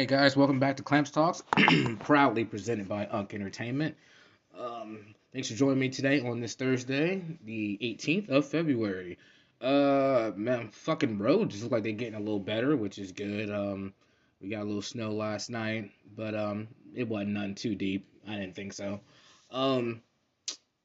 Hey 0.00 0.06
guys, 0.06 0.34
welcome 0.34 0.58
back 0.58 0.78
to 0.78 0.82
Clamps 0.82 1.10
Talks, 1.10 1.42
proudly 2.00 2.42
presented 2.42 2.88
by 2.88 3.04
Unk 3.08 3.34
Entertainment. 3.34 3.94
Um, 4.58 5.14
thanks 5.30 5.50
for 5.50 5.54
joining 5.56 5.78
me 5.78 5.90
today 5.90 6.22
on 6.26 6.40
this 6.40 6.54
Thursday, 6.54 7.22
the 7.44 7.78
18th 7.82 8.30
of 8.30 8.46
February. 8.46 9.18
Uh, 9.60 10.30
man, 10.36 10.70
fucking 10.70 11.18
roads 11.18 11.62
look 11.62 11.72
like 11.72 11.82
they're 11.82 11.92
getting 11.92 12.14
a 12.14 12.18
little 12.18 12.40
better, 12.40 12.78
which 12.78 12.98
is 12.98 13.12
good. 13.12 13.50
Um, 13.50 13.92
we 14.40 14.48
got 14.48 14.62
a 14.62 14.64
little 14.64 14.80
snow 14.80 15.10
last 15.10 15.50
night, 15.50 15.90
but 16.16 16.34
um, 16.34 16.68
it 16.94 17.06
wasn't 17.06 17.32
none 17.32 17.54
too 17.54 17.74
deep. 17.74 18.08
I 18.26 18.36
didn't 18.36 18.54
think 18.54 18.72
so. 18.72 19.00
Um, 19.50 20.00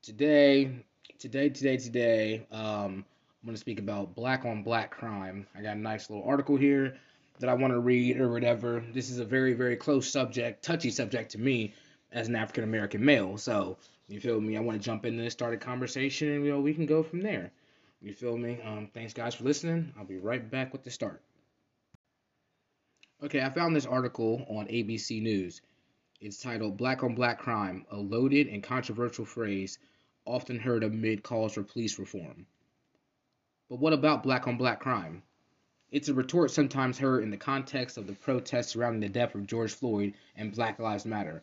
today, 0.03 0.83
today, 1.19 1.47
today, 1.47 1.77
today, 1.77 2.47
um, 2.51 3.05
I'm 3.41 3.45
gonna 3.45 3.57
speak 3.57 3.79
about 3.79 4.13
black 4.13 4.43
on 4.43 4.61
black 4.61 4.91
crime. 4.91 5.47
I 5.57 5.61
got 5.61 5.77
a 5.77 5.79
nice 5.79 6.09
little 6.09 6.25
article 6.25 6.57
here 6.57 6.97
that 7.39 7.49
I 7.49 7.53
want 7.53 7.73
to 7.73 7.79
read 7.79 8.19
or 8.19 8.31
whatever. 8.31 8.83
This 8.93 9.09
is 9.09 9.19
a 9.19 9.25
very, 9.25 9.53
very 9.53 9.75
close 9.75 10.09
subject, 10.09 10.63
touchy 10.63 10.89
subject 10.89 11.31
to 11.31 11.39
me 11.39 11.73
as 12.11 12.27
an 12.27 12.35
African 12.35 12.63
American 12.63 13.03
male. 13.03 13.37
So, 13.37 13.77
you 14.07 14.19
feel 14.19 14.39
me? 14.39 14.57
I 14.57 14.61
want 14.61 14.79
to 14.79 14.85
jump 14.85 15.05
in 15.05 15.19
and 15.19 15.31
start 15.31 15.53
a 15.53 15.57
conversation, 15.57 16.31
and 16.31 16.45
you 16.45 16.51
know, 16.51 16.61
we 16.61 16.73
can 16.73 16.85
go 16.85 17.03
from 17.03 17.21
there. 17.21 17.51
You 18.01 18.13
feel 18.13 18.37
me? 18.37 18.59
Um, 18.63 18.89
thanks, 18.93 19.13
guys, 19.13 19.35
for 19.35 19.43
listening. 19.43 19.93
I'll 19.97 20.05
be 20.05 20.17
right 20.17 20.49
back 20.49 20.71
with 20.71 20.83
the 20.83 20.91
start. 20.91 21.21
Okay, 23.23 23.41
I 23.41 23.49
found 23.49 23.75
this 23.75 23.85
article 23.85 24.45
on 24.49 24.67
ABC 24.67 25.21
News. 25.21 25.61
It's 26.21 26.37
titled 26.37 26.77
Black 26.77 27.03
on 27.03 27.15
Black 27.15 27.39
Crime, 27.39 27.85
a 27.91 27.97
loaded 27.97 28.47
and 28.47 28.61
controversial 28.61 29.25
phrase 29.25 29.79
often 30.25 30.59
heard 30.59 30.83
amid 30.83 31.23
calls 31.23 31.53
for 31.53 31.63
police 31.63 31.99
reform. 31.99 32.45
But 33.69 33.79
what 33.79 33.93
about 33.93 34.23
black 34.23 34.47
on 34.47 34.57
black 34.57 34.79
crime? 34.79 35.23
It's 35.95 36.09
a 36.09 36.13
retort 36.13 36.51
sometimes 36.51 36.97
heard 36.97 37.23
in 37.23 37.29
the 37.29 37.37
context 37.37 37.97
of 37.97 38.05
the 38.05 38.11
protests 38.11 38.73
surrounding 38.73 38.99
the 38.99 39.07
death 39.07 39.33
of 39.33 39.47
George 39.47 39.73
Floyd 39.73 40.13
and 40.35 40.53
Black 40.53 40.77
Lives 40.77 41.05
Matter, 41.05 41.41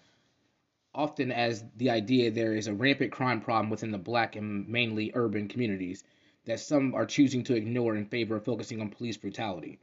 often 0.94 1.32
as 1.32 1.64
the 1.78 1.88
idea 1.88 2.30
there 2.30 2.54
is 2.54 2.66
a 2.66 2.74
rampant 2.74 3.12
crime 3.12 3.40
problem 3.40 3.70
within 3.70 3.92
the 3.92 3.96
black 3.96 4.36
and 4.36 4.68
mainly 4.68 5.10
urban 5.14 5.48
communities 5.48 6.04
that 6.44 6.60
some 6.60 6.94
are 6.94 7.06
choosing 7.06 7.42
to 7.44 7.54
ignore 7.54 7.96
in 7.96 8.04
favor 8.04 8.36
of 8.36 8.44
focusing 8.44 8.82
on 8.82 8.90
police 8.90 9.16
brutality. 9.16 9.78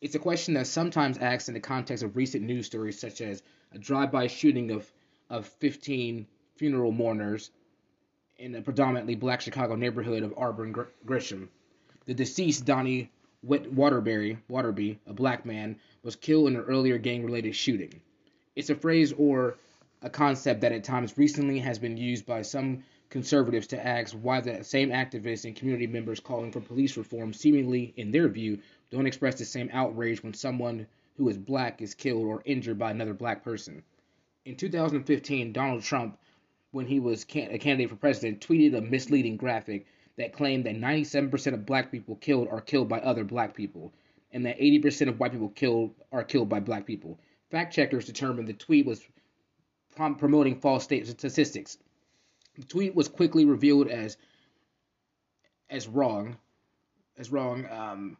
It's 0.00 0.16
a 0.16 0.18
question 0.18 0.54
that's 0.54 0.70
sometimes 0.70 1.18
asked 1.18 1.46
in 1.46 1.54
the 1.54 1.60
context 1.60 2.02
of 2.02 2.16
recent 2.16 2.42
news 2.42 2.66
stories 2.66 2.98
such 2.98 3.20
as 3.20 3.44
a 3.70 3.78
drive-by 3.78 4.26
shooting 4.26 4.72
of, 4.72 4.92
of 5.30 5.46
15 5.46 6.26
funeral 6.56 6.90
mourners 6.90 7.52
in 8.38 8.56
a 8.56 8.60
predominantly 8.60 9.14
black 9.14 9.40
Chicago 9.40 9.76
neighborhood 9.76 10.24
of 10.24 10.34
Auburn 10.36 10.74
Gresham. 11.06 11.48
The 12.06 12.14
deceased, 12.14 12.64
Donnie 12.64 13.12
Waterbury, 13.46 14.38
Waterby, 14.48 14.98
a 15.06 15.12
black 15.12 15.44
man, 15.44 15.76
was 16.02 16.16
killed 16.16 16.48
in 16.48 16.56
an 16.56 16.62
earlier 16.62 16.96
gang-related 16.96 17.54
shooting. 17.54 18.00
It's 18.56 18.70
a 18.70 18.74
phrase 18.74 19.12
or 19.12 19.56
a 20.00 20.08
concept 20.08 20.62
that 20.62 20.72
at 20.72 20.84
times 20.84 21.18
recently 21.18 21.58
has 21.58 21.78
been 21.78 21.96
used 21.96 22.24
by 22.24 22.42
some 22.42 22.84
conservatives 23.10 23.66
to 23.66 23.86
ask 23.86 24.14
why 24.14 24.40
the 24.40 24.64
same 24.64 24.88
activists 24.88 25.44
and 25.44 25.54
community 25.54 25.86
members 25.86 26.20
calling 26.20 26.52
for 26.52 26.60
police 26.60 26.96
reform 26.96 27.32
seemingly, 27.32 27.92
in 27.96 28.10
their 28.10 28.28
view, 28.28 28.58
don't 28.90 29.06
express 29.06 29.36
the 29.38 29.44
same 29.44 29.68
outrage 29.72 30.22
when 30.22 30.34
someone 30.34 30.86
who 31.16 31.28
is 31.28 31.36
black 31.36 31.82
is 31.82 31.94
killed 31.94 32.24
or 32.24 32.42
injured 32.44 32.78
by 32.78 32.90
another 32.90 33.14
black 33.14 33.44
person. 33.44 33.82
In 34.44 34.56
2015, 34.56 35.52
Donald 35.52 35.82
Trump, 35.82 36.18
when 36.70 36.86
he 36.86 36.98
was 36.98 37.24
a 37.24 37.58
candidate 37.58 37.90
for 37.90 37.96
president, 37.96 38.40
tweeted 38.40 38.76
a 38.76 38.80
misleading 38.80 39.36
graphic 39.36 39.86
that 40.16 40.32
claim 40.32 40.62
that 40.62 40.76
97% 40.76 41.54
of 41.54 41.66
black 41.66 41.90
people 41.90 42.16
killed 42.16 42.48
are 42.48 42.60
killed 42.60 42.88
by 42.88 43.00
other 43.00 43.24
black 43.24 43.54
people, 43.54 43.92
and 44.32 44.46
that 44.46 44.58
80% 44.58 45.08
of 45.08 45.18
white 45.18 45.32
people 45.32 45.48
killed 45.48 45.94
are 46.12 46.24
killed 46.24 46.48
by 46.48 46.60
black 46.60 46.86
people. 46.86 47.18
Fact 47.50 47.74
checkers 47.74 48.06
determined 48.06 48.48
the 48.48 48.52
tweet 48.52 48.86
was 48.86 49.04
prom- 49.96 50.16
promoting 50.16 50.60
false 50.60 50.84
statistics. 50.84 51.78
The 52.56 52.64
tweet 52.64 52.94
was 52.94 53.08
quickly 53.08 53.44
revealed 53.44 53.88
as 53.88 54.16
as 55.70 55.88
wrong, 55.88 56.36
as 57.18 57.32
wrong. 57.32 57.66
Um, 57.70 58.16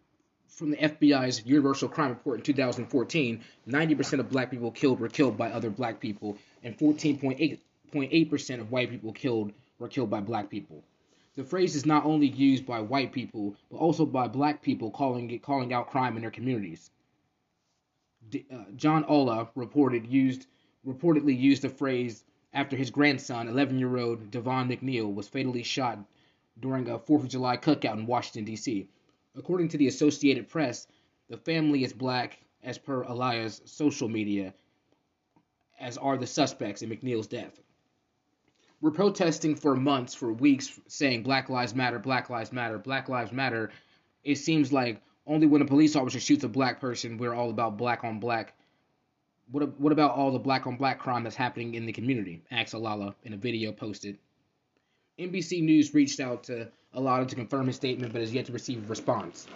from 0.49 0.71
the 0.71 0.77
FBI's 0.77 1.44
Universal 1.44 1.88
Crime 1.88 2.10
Report 2.10 2.38
in 2.38 2.44
2014, 2.44 3.41
90% 3.69 4.21
of 4.21 4.31
black 4.31 4.50
people 4.53 4.71
killed 4.71 5.00
were 5.00 5.09
killed 5.09 5.37
by 5.37 5.50
other 5.50 5.69
black 5.69 5.99
people, 5.99 6.38
and 6.62 6.78
14.8% 6.78 8.60
of 8.60 8.71
white 8.71 8.91
people 8.91 9.12
killed 9.12 9.53
were 9.81 9.88
killed 9.88 10.10
by 10.10 10.21
black 10.21 10.49
people. 10.49 10.84
The 11.37 11.43
phrase 11.43 11.75
is 11.75 11.84
not 11.84 12.05
only 12.05 12.28
used 12.28 12.65
by 12.65 12.81
white 12.81 13.12
people, 13.12 13.56
but 13.69 13.78
also 13.78 14.06
by 14.06 14.28
black 14.28 14.62
people 14.62 14.93
calling 14.93 15.28
it 15.33 15.43
calling 15.43 15.72
out 15.72 15.91
crime 15.91 16.15
in 16.15 16.22
their 16.22 16.31
communities. 16.31 16.93
D- 18.31 18.47
uh, 18.53 18.71
John 18.77 19.05
Ola 19.06 19.50
reported 19.56 20.06
used 20.06 20.47
reportedly 20.87 21.37
used 21.37 21.62
the 21.62 21.69
phrase 21.69 22.25
after 22.53 22.77
his 22.77 22.91
grandson, 22.91 23.49
11-year-old 23.49 24.31
Devon 24.31 24.69
McNeal, 24.69 25.12
was 25.12 25.27
fatally 25.27 25.65
shot 25.65 25.99
during 26.61 26.89
a 26.89 27.00
4th 27.00 27.22
of 27.25 27.28
July 27.28 27.56
cookout 27.56 27.95
in 27.95 28.06
Washington 28.06 28.45
D.C. 28.45 28.87
According 29.34 29.71
to 29.71 29.78
the 29.78 29.89
Associated 29.89 30.49
Press, 30.49 30.87
the 31.28 31.37
family 31.37 31.83
is 31.83 31.93
black 31.93 32.39
as 32.62 32.78
per 32.78 33.03
Alaya's 33.03 33.61
social 33.65 34.09
media, 34.09 34.55
as 35.81 35.99
are 35.99 36.16
the 36.16 36.28
suspects 36.28 36.83
in 36.83 36.91
McNeal's 36.91 37.27
death 37.27 37.61
we're 38.81 38.91
protesting 38.91 39.55
for 39.55 39.77
months, 39.77 40.15
for 40.15 40.33
weeks, 40.33 40.79
saying 40.89 41.23
Black 41.23 41.49
Lives 41.49 41.75
Matter, 41.75 41.99
Black 41.99 42.29
Lives 42.31 42.53
Matter, 42.53 42.79
Black 42.79 43.09
Lives 43.09 43.33
Matter. 43.33 43.71
It 44.25 44.37
seems 44.37 44.73
like 44.73 45.01
only 45.27 45.47
when 45.47 45.62
a 45.62 45.67
police 45.67 45.97
officer 45.97 46.21
shoots 46.21 46.45
a 46.45 46.49
black 46.49 46.81
person, 46.81 47.17
we're 47.17 47.34
all 47.34 47.51
about 47.51 47.79
black 47.79 48.05
on 48.05 48.21
black. 48.21 48.55
What, 49.51 49.79
what 49.81 49.93
about 49.93 50.13
all 50.13 50.31
the 50.33 50.39
black 50.39 50.67
on 50.67 50.77
black 50.77 50.99
crime 50.99 51.25
that's 51.25 51.37
happening 51.37 51.75
in 51.75 51.87
the 51.87 51.93
community? 51.93 52.43
Asked 52.51 52.75
Alala 52.75 53.15
in 53.25 53.33
a 53.33 53.37
video 53.37 53.73
posted. 53.73 54.19
NBC 55.19 55.63
News 55.63 55.95
reached 55.95 56.21
out 56.21 56.45
to 56.45 56.69
Alala 56.93 57.27
to 57.27 57.34
confirm 57.34 57.67
his 57.67 57.77
statement, 57.77 58.13
but 58.13 58.21
has 58.21 58.34
yet 58.34 58.47
to 58.47 58.53
receive 58.53 58.84
a 58.84 58.89
response. 58.89 59.47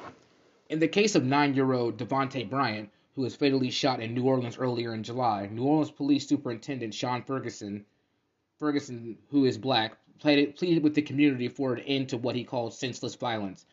In 0.71 0.79
the 0.79 0.89
case 0.89 1.15
of 1.15 1.25
nine-year-old 1.25 1.97
Devonte 1.99 2.49
Bryant, 2.49 2.91
who 3.15 3.23
was 3.23 3.35
fatally 3.35 3.71
shot 3.71 4.01
in 4.01 4.15
New 4.15 4.25
Orleans 4.25 4.59
earlier 4.59 4.95
in 4.95 5.03
July, 5.03 5.49
New 5.51 5.65
Orleans 5.65 5.91
Police 5.91 6.29
Superintendent 6.29 6.95
Shaun 6.95 7.23
Ferguson 7.23 7.85
Ferguson, 8.59 9.17
who 9.31 9.45
is 9.45 9.57
black, 9.57 9.97
pleaded, 10.19 10.57
pleaded 10.57 10.83
with 10.83 10.95
the 10.95 11.03
community 11.03 11.49
for 11.49 11.75
an 11.75 11.81
end 11.81 12.09
to 12.09 12.17
what 12.17 12.37
he 12.37 12.45
called 12.45 12.75
senseless 12.75 13.15
violence 13.15 13.65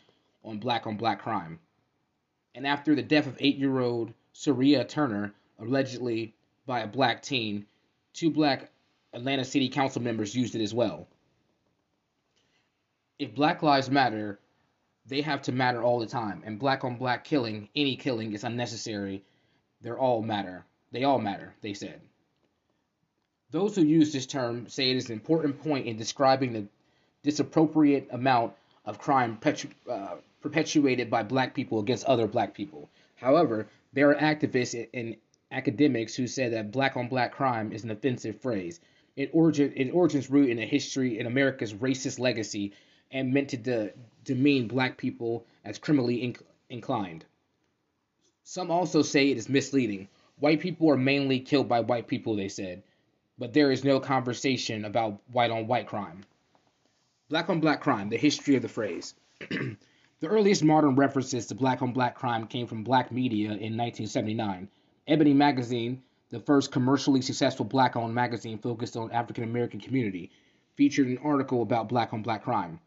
on 0.43 0.59
black 0.59 0.85
on 0.85 0.95
black 0.97 1.21
crime. 1.21 1.59
And 2.53 2.67
after 2.67 2.95
the 2.95 3.01
death 3.01 3.27
of 3.27 3.37
eight 3.39 3.57
year 3.57 3.79
old 3.79 4.13
Secoriea 4.33 4.87
Turner, 4.87 5.33
allegedly 5.59 6.35
by 6.65 6.81
a 6.81 6.87
black 6.87 7.21
teen, 7.21 7.65
two 8.13 8.29
black 8.29 8.71
Atlanta 9.13 9.43
City 9.43 9.69
Council 9.69 10.01
members 10.01 10.35
used 10.35 10.55
it 10.55 10.61
as 10.61 10.73
well. 10.73 11.07
If 13.17 13.33
Black 13.33 13.63
Lives 13.63 13.89
Matter, 13.89 14.39
they 15.05 15.21
have 15.21 15.41
to 15.43 15.51
matter 15.51 15.81
all 15.81 15.99
the 15.99 16.05
time. 16.05 16.43
And 16.45 16.59
black 16.59 16.83
on 16.83 16.97
black 16.97 17.23
killing, 17.23 17.69
any 17.75 17.95
killing, 17.95 18.33
is 18.33 18.43
unnecessary. 18.43 19.23
They're 19.81 19.97
all 19.97 20.21
matter. 20.21 20.65
They 20.91 21.05
all 21.05 21.19
matter, 21.19 21.55
they 21.61 21.73
said. 21.73 22.01
Those 23.55 23.73
who 23.73 23.85
use 23.85 24.11
this 24.11 24.25
term 24.25 24.67
say 24.67 24.91
it 24.91 24.97
is 24.97 25.05
an 25.05 25.13
important 25.13 25.63
point 25.63 25.87
in 25.87 25.95
describing 25.95 26.51
the 26.51 26.67
disappropriate 27.23 28.05
amount 28.11 28.51
of 28.83 28.99
crime 28.99 29.39
uh, 29.89 30.15
perpetuated 30.41 31.09
by 31.09 31.23
black 31.23 31.53
people 31.53 31.79
against 31.79 32.03
other 32.03 32.27
black 32.27 32.53
people. 32.53 32.89
However, 33.15 33.69
there 33.93 34.09
are 34.09 34.15
activists 34.15 34.89
and 34.93 35.15
academics 35.53 36.15
who 36.15 36.27
say 36.27 36.49
that 36.49 36.73
black 36.73 36.97
on 36.97 37.07
black 37.07 37.31
crime 37.31 37.71
is 37.71 37.85
an 37.85 37.91
offensive 37.91 38.41
phrase. 38.41 38.81
It, 39.15 39.29
origin, 39.31 39.71
it 39.77 39.89
origins 39.91 40.29
root 40.29 40.49
in 40.49 40.59
a 40.59 40.65
history 40.65 41.17
in 41.17 41.25
America's 41.25 41.73
racist 41.73 42.19
legacy 42.19 42.73
and 43.09 43.33
meant 43.33 43.51
to 43.51 43.57
de- 43.57 43.93
demean 44.25 44.67
black 44.67 44.97
people 44.97 45.45
as 45.63 45.79
criminally 45.79 46.17
inc- 46.17 46.41
inclined. 46.69 47.23
Some 48.43 48.69
also 48.69 49.01
say 49.01 49.31
it 49.31 49.37
is 49.37 49.47
misleading. 49.47 50.09
White 50.39 50.59
people 50.59 50.91
are 50.91 50.97
mainly 50.97 51.39
killed 51.39 51.69
by 51.69 51.79
white 51.79 52.09
people, 52.09 52.35
they 52.35 52.49
said 52.49 52.83
but 53.37 53.53
there 53.53 53.71
is 53.71 53.83
no 53.83 53.99
conversation 53.99 54.85
about 54.85 55.21
white 55.31 55.51
on 55.51 55.67
white 55.67 55.87
crime. 55.87 56.23
Black 57.29 57.49
on 57.49 57.59
black 57.59 57.81
crime, 57.81 58.09
the 58.09 58.17
history 58.17 58.55
of 58.55 58.61
the 58.61 58.69
phrase. 58.69 59.15
the 59.49 60.27
earliest 60.27 60.63
modern 60.63 60.95
references 60.95 61.47
to 61.47 61.55
black 61.55 61.81
on 61.81 61.91
black 61.91 62.15
crime 62.15 62.47
came 62.47 62.67
from 62.67 62.83
black 62.83 63.11
media 63.11 63.47
in 63.47 63.75
1979. 63.75 64.69
Ebony 65.07 65.33
Magazine, 65.33 66.01
the 66.29 66.39
first 66.39 66.71
commercially 66.71 67.21
successful 67.21 67.65
black 67.65 67.95
owned 67.95 68.13
magazine 68.13 68.57
focused 68.57 68.95
on 68.95 69.11
African 69.11 69.43
American 69.43 69.79
community, 69.79 70.31
featured 70.75 71.07
an 71.07 71.17
article 71.19 71.61
about 71.61 71.89
black 71.89 72.13
on 72.13 72.21
black 72.21 72.43
crime. 72.43 72.79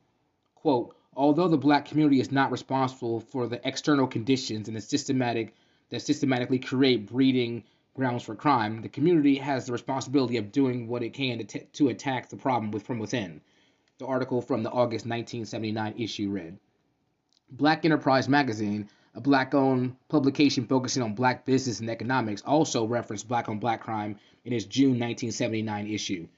Quote, 0.55 0.97
although 1.15 1.49
the 1.49 1.59
black 1.59 1.85
community 1.85 2.21
is 2.21 2.33
not 2.33 2.51
responsible 2.51 3.21
for 3.21 3.47
the 3.47 3.61
external 3.67 4.07
conditions 4.07 4.69
and 4.69 4.77
the 4.77 4.81
systematic 4.81 5.55
that 5.91 6.01
systematically 6.01 6.59
create 6.59 7.07
breeding 7.07 7.65
grounds 7.99 8.23
for 8.23 8.37
crime, 8.37 8.81
the 8.81 8.89
community 8.89 9.35
has 9.35 9.67
the 9.67 9.73
responsibility 9.73 10.37
of 10.37 10.53
doing 10.53 10.87
what 10.87 11.03
it 11.03 11.13
can 11.13 11.39
to, 11.39 11.45
t- 11.45 11.67
to 11.73 11.89
attack 11.89 12.29
the 12.29 12.37
problem 12.37 12.71
with, 12.71 12.85
from 12.85 13.01
within. 13.01 13.41
The 13.99 14.07
article 14.07 14.41
from 14.41 14.63
the 14.63 14.71
August 14.71 15.05
1979 15.05 15.95
issue 15.99 16.31
read 16.31 16.61
Black 17.51 17.85
Enterprise 17.85 18.29
magazine, 18.29 18.89
a 19.17 19.21
black 19.21 19.53
owned 19.53 19.97
publication 20.09 20.65
focusing 20.69 21.03
on 21.03 21.17
black 21.17 21.45
business 21.45 21.81
and 21.81 21.91
economics, 21.91 22.41
also 22.43 22.87
referenced 22.87 23.27
black 23.27 23.49
on 23.49 23.59
black 23.59 23.81
crime 23.81 24.17
in 24.45 24.53
its 24.53 24.65
June 24.65 24.91
1979 24.91 25.89
issue. 25.89 26.29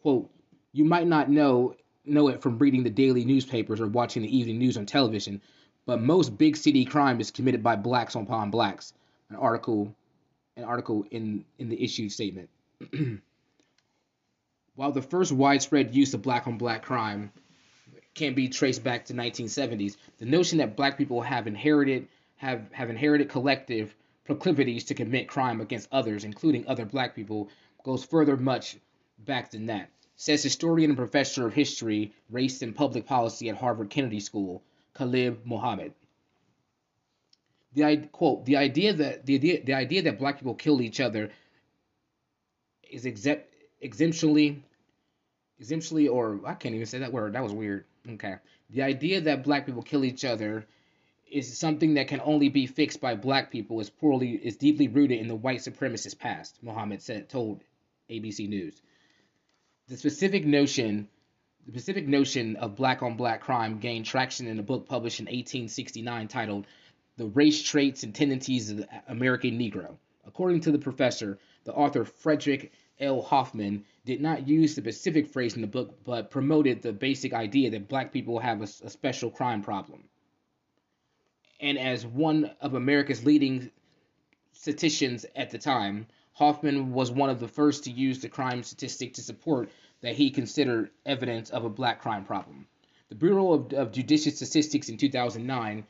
Quote, 0.00 0.30
You 0.72 0.86
might 0.86 1.06
not 1.06 1.28
know 1.28 1.74
know 2.06 2.28
it 2.28 2.40
from 2.40 2.56
reading 2.56 2.82
the 2.82 2.88
daily 2.88 3.26
newspapers 3.26 3.78
or 3.78 3.88
watching 3.88 4.22
the 4.22 4.36
evening 4.36 4.58
news 4.58 4.78
on 4.78 4.86
television, 4.86 5.42
but 5.84 6.00
most 6.00 6.38
big 6.38 6.56
city 6.56 6.86
crime 6.86 7.20
is 7.20 7.30
committed 7.30 7.62
by 7.62 7.76
blacks 7.76 8.14
upon 8.14 8.50
blacks. 8.50 8.94
An 9.28 9.36
article 9.36 9.94
an 10.60 10.68
article 10.68 11.04
in, 11.10 11.44
in 11.58 11.68
the 11.68 11.82
issued 11.82 12.12
statement. 12.12 12.48
While 14.74 14.92
the 14.92 15.02
first 15.02 15.32
widespread 15.32 15.94
use 15.94 16.14
of 16.14 16.22
black 16.22 16.46
on 16.46 16.58
black 16.58 16.82
crime 16.82 17.32
can 18.14 18.34
be 18.34 18.48
traced 18.48 18.84
back 18.84 19.06
to 19.06 19.14
1970s, 19.14 19.96
the 20.18 20.26
notion 20.26 20.58
that 20.58 20.76
black 20.76 20.98
people 20.98 21.22
have 21.22 21.46
inherited 21.46 22.08
have, 22.36 22.70
have 22.72 22.88
inherited 22.88 23.28
collective 23.28 23.94
proclivities 24.24 24.84
to 24.84 24.94
commit 24.94 25.28
crime 25.28 25.60
against 25.60 25.88
others, 25.92 26.24
including 26.24 26.66
other 26.66 26.86
black 26.86 27.14
people, 27.14 27.50
goes 27.84 28.04
further 28.04 28.36
much 28.36 28.76
back 29.18 29.50
than 29.50 29.66
that, 29.66 29.90
says 30.16 30.42
historian 30.42 30.90
and 30.90 30.96
professor 30.96 31.46
of 31.46 31.52
history, 31.52 32.12
race, 32.30 32.62
and 32.62 32.74
public 32.74 33.04
policy 33.06 33.48
at 33.48 33.56
Harvard 33.56 33.90
Kennedy 33.90 34.20
School, 34.20 34.62
Khalid 34.94 35.44
Muhammad. 35.44 35.92
The 37.72 38.08
quote 38.12 38.44
the 38.44 38.56
idea 38.56 38.92
that 38.94 39.26
the 39.26 39.34
idea 39.34 39.64
the 39.64 39.74
idea 39.74 40.02
that 40.02 40.18
black 40.18 40.38
people 40.38 40.54
kill 40.54 40.82
each 40.82 41.00
other 41.00 41.30
is 42.90 43.06
exempt 43.06 43.46
exemptionally 43.82 44.62
exemptionally 45.60 46.08
or 46.08 46.40
I 46.44 46.54
can't 46.54 46.74
even 46.74 46.86
say 46.86 46.98
that 46.98 47.12
word 47.12 47.34
that 47.34 47.42
was 47.42 47.52
weird 47.52 47.84
okay 48.08 48.36
the 48.70 48.82
idea 48.82 49.20
that 49.22 49.44
black 49.44 49.66
people 49.66 49.82
kill 49.82 50.04
each 50.04 50.24
other 50.24 50.66
is 51.30 51.56
something 51.56 51.94
that 51.94 52.08
can 52.08 52.20
only 52.24 52.48
be 52.48 52.66
fixed 52.66 53.00
by 53.00 53.14
black 53.14 53.50
people 53.50 53.80
is 53.80 53.88
poorly 53.88 54.32
is 54.32 54.56
deeply 54.56 54.88
rooted 54.88 55.20
in 55.20 55.28
the 55.28 55.34
white 55.34 55.60
supremacist 55.60 56.18
past, 56.18 56.58
Muhammad 56.62 57.00
said 57.02 57.28
told 57.28 57.62
ABC 58.10 58.48
News. 58.48 58.82
The 59.88 59.96
specific 59.96 60.44
notion 60.44 61.08
the 61.66 61.72
specific 61.72 62.08
notion 62.08 62.56
of 62.56 62.74
black 62.74 63.02
on 63.02 63.16
black 63.16 63.42
crime 63.42 63.78
gained 63.78 64.06
traction 64.06 64.46
in 64.46 64.58
a 64.58 64.62
book 64.62 64.88
published 64.88 65.20
in 65.20 65.26
1869 65.26 66.26
titled 66.28 66.66
The 67.20 67.26
Race 67.26 67.62
Traits 67.62 68.02
and 68.02 68.14
Tendencies 68.14 68.70
of 68.70 68.78
the 68.78 68.88
American 69.06 69.58
Negro. 69.58 69.96
According 70.26 70.60
to 70.62 70.72
the 70.72 70.78
professor, 70.78 71.38
the 71.64 71.74
author 71.74 72.04
Frederick 72.04 72.72
L. 72.98 73.22
Hoffman 73.22 73.84
did 74.04 74.20
not 74.20 74.48
use 74.48 74.74
the 74.74 74.82
specific 74.82 75.28
phrase 75.28 75.54
in 75.54 75.60
the 75.60 75.68
book, 75.68 76.02
but 76.04 76.30
promoted 76.30 76.82
the 76.82 76.92
basic 76.92 77.32
idea 77.32 77.70
that 77.70 77.88
black 77.88 78.12
people 78.12 78.38
have 78.38 78.60
a, 78.60 78.68
a 78.84 78.90
special 78.90 79.30
crime 79.30 79.62
problem 79.62 80.04
and 81.60 81.78
as 81.78 82.06
one 82.06 82.50
of 82.60 82.74
America's 82.74 83.24
leading 83.24 83.70
statisticians 84.52 85.26
at 85.36 85.50
the 85.50 85.58
time, 85.58 86.06
Hoffman 86.32 86.92
was 86.92 87.10
one 87.10 87.30
of 87.30 87.38
the 87.38 87.48
first 87.48 87.84
to 87.84 87.90
use 87.90 88.20
the 88.20 88.28
crime 88.28 88.62
statistic 88.62 89.14
to 89.14 89.22
support 89.22 89.70
that 90.00 90.14
he 90.14 90.30
considered 90.30 90.90
evidence 91.04 91.50
of 91.50 91.64
a 91.64 91.68
black 91.68 92.00
crime 92.00 92.24
problem. 92.24 92.66
The 93.10 93.14
Bureau 93.14 93.52
of, 93.52 93.72
of 93.74 93.92
Judicial 93.92 94.32
Statistics 94.32 94.88
in 94.88 94.96
2009 94.96 95.86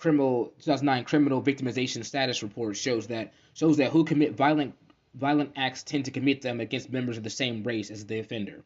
criminal 0.00 0.46
2009 0.60 1.04
criminal 1.04 1.42
victimization 1.42 2.04
status 2.04 2.42
report 2.42 2.76
shows 2.76 3.06
that 3.06 3.32
shows 3.52 3.76
that 3.76 3.92
who 3.92 4.04
commit 4.04 4.34
violent 4.34 4.74
violent 5.14 5.52
acts 5.56 5.82
tend 5.82 6.04
to 6.06 6.10
commit 6.10 6.40
them 6.40 6.58
against 6.60 6.90
members 6.90 7.16
of 7.16 7.22
the 7.22 7.30
same 7.30 7.62
race 7.62 7.90
as 7.90 8.06
the 8.06 8.18
offender. 8.18 8.62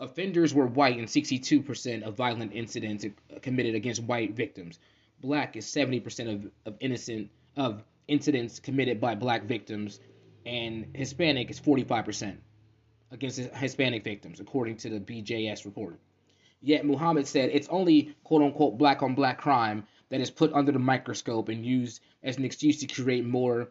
Offenders 0.00 0.52
were 0.52 0.66
white 0.66 0.98
and 0.98 1.06
62% 1.06 2.02
of 2.02 2.16
violent 2.16 2.52
incidents 2.52 3.06
committed 3.42 3.74
against 3.74 4.02
white 4.02 4.32
victims, 4.32 4.78
black 5.20 5.56
is 5.56 5.66
70% 5.66 6.34
of, 6.34 6.50
of 6.66 6.76
innocent 6.80 7.30
of 7.56 7.82
incidents 8.08 8.60
committed 8.60 9.00
by 9.00 9.14
black 9.14 9.44
victims 9.44 10.00
and 10.44 10.86
hispanic 10.94 11.50
is 11.50 11.60
45% 11.60 12.36
against 13.10 13.38
hispanic 13.38 14.04
victims 14.04 14.40
according 14.40 14.76
to 14.76 14.90
the 14.90 15.00
bjs 15.00 15.64
report 15.64 15.98
yet 16.60 16.84
muhammad 16.84 17.26
said 17.26 17.48
it's 17.50 17.68
only 17.68 18.14
quote 18.24 18.42
unquote 18.42 18.76
black 18.76 19.02
on 19.02 19.14
black 19.14 19.38
crime 19.38 19.86
that 20.14 20.20
is 20.20 20.30
put 20.30 20.52
under 20.52 20.70
the 20.70 20.78
microscope 20.78 21.48
and 21.48 21.66
used 21.66 22.00
as 22.22 22.36
an 22.36 22.44
excuse 22.44 22.78
to 22.78 22.86
create 22.86 23.24
more 23.24 23.68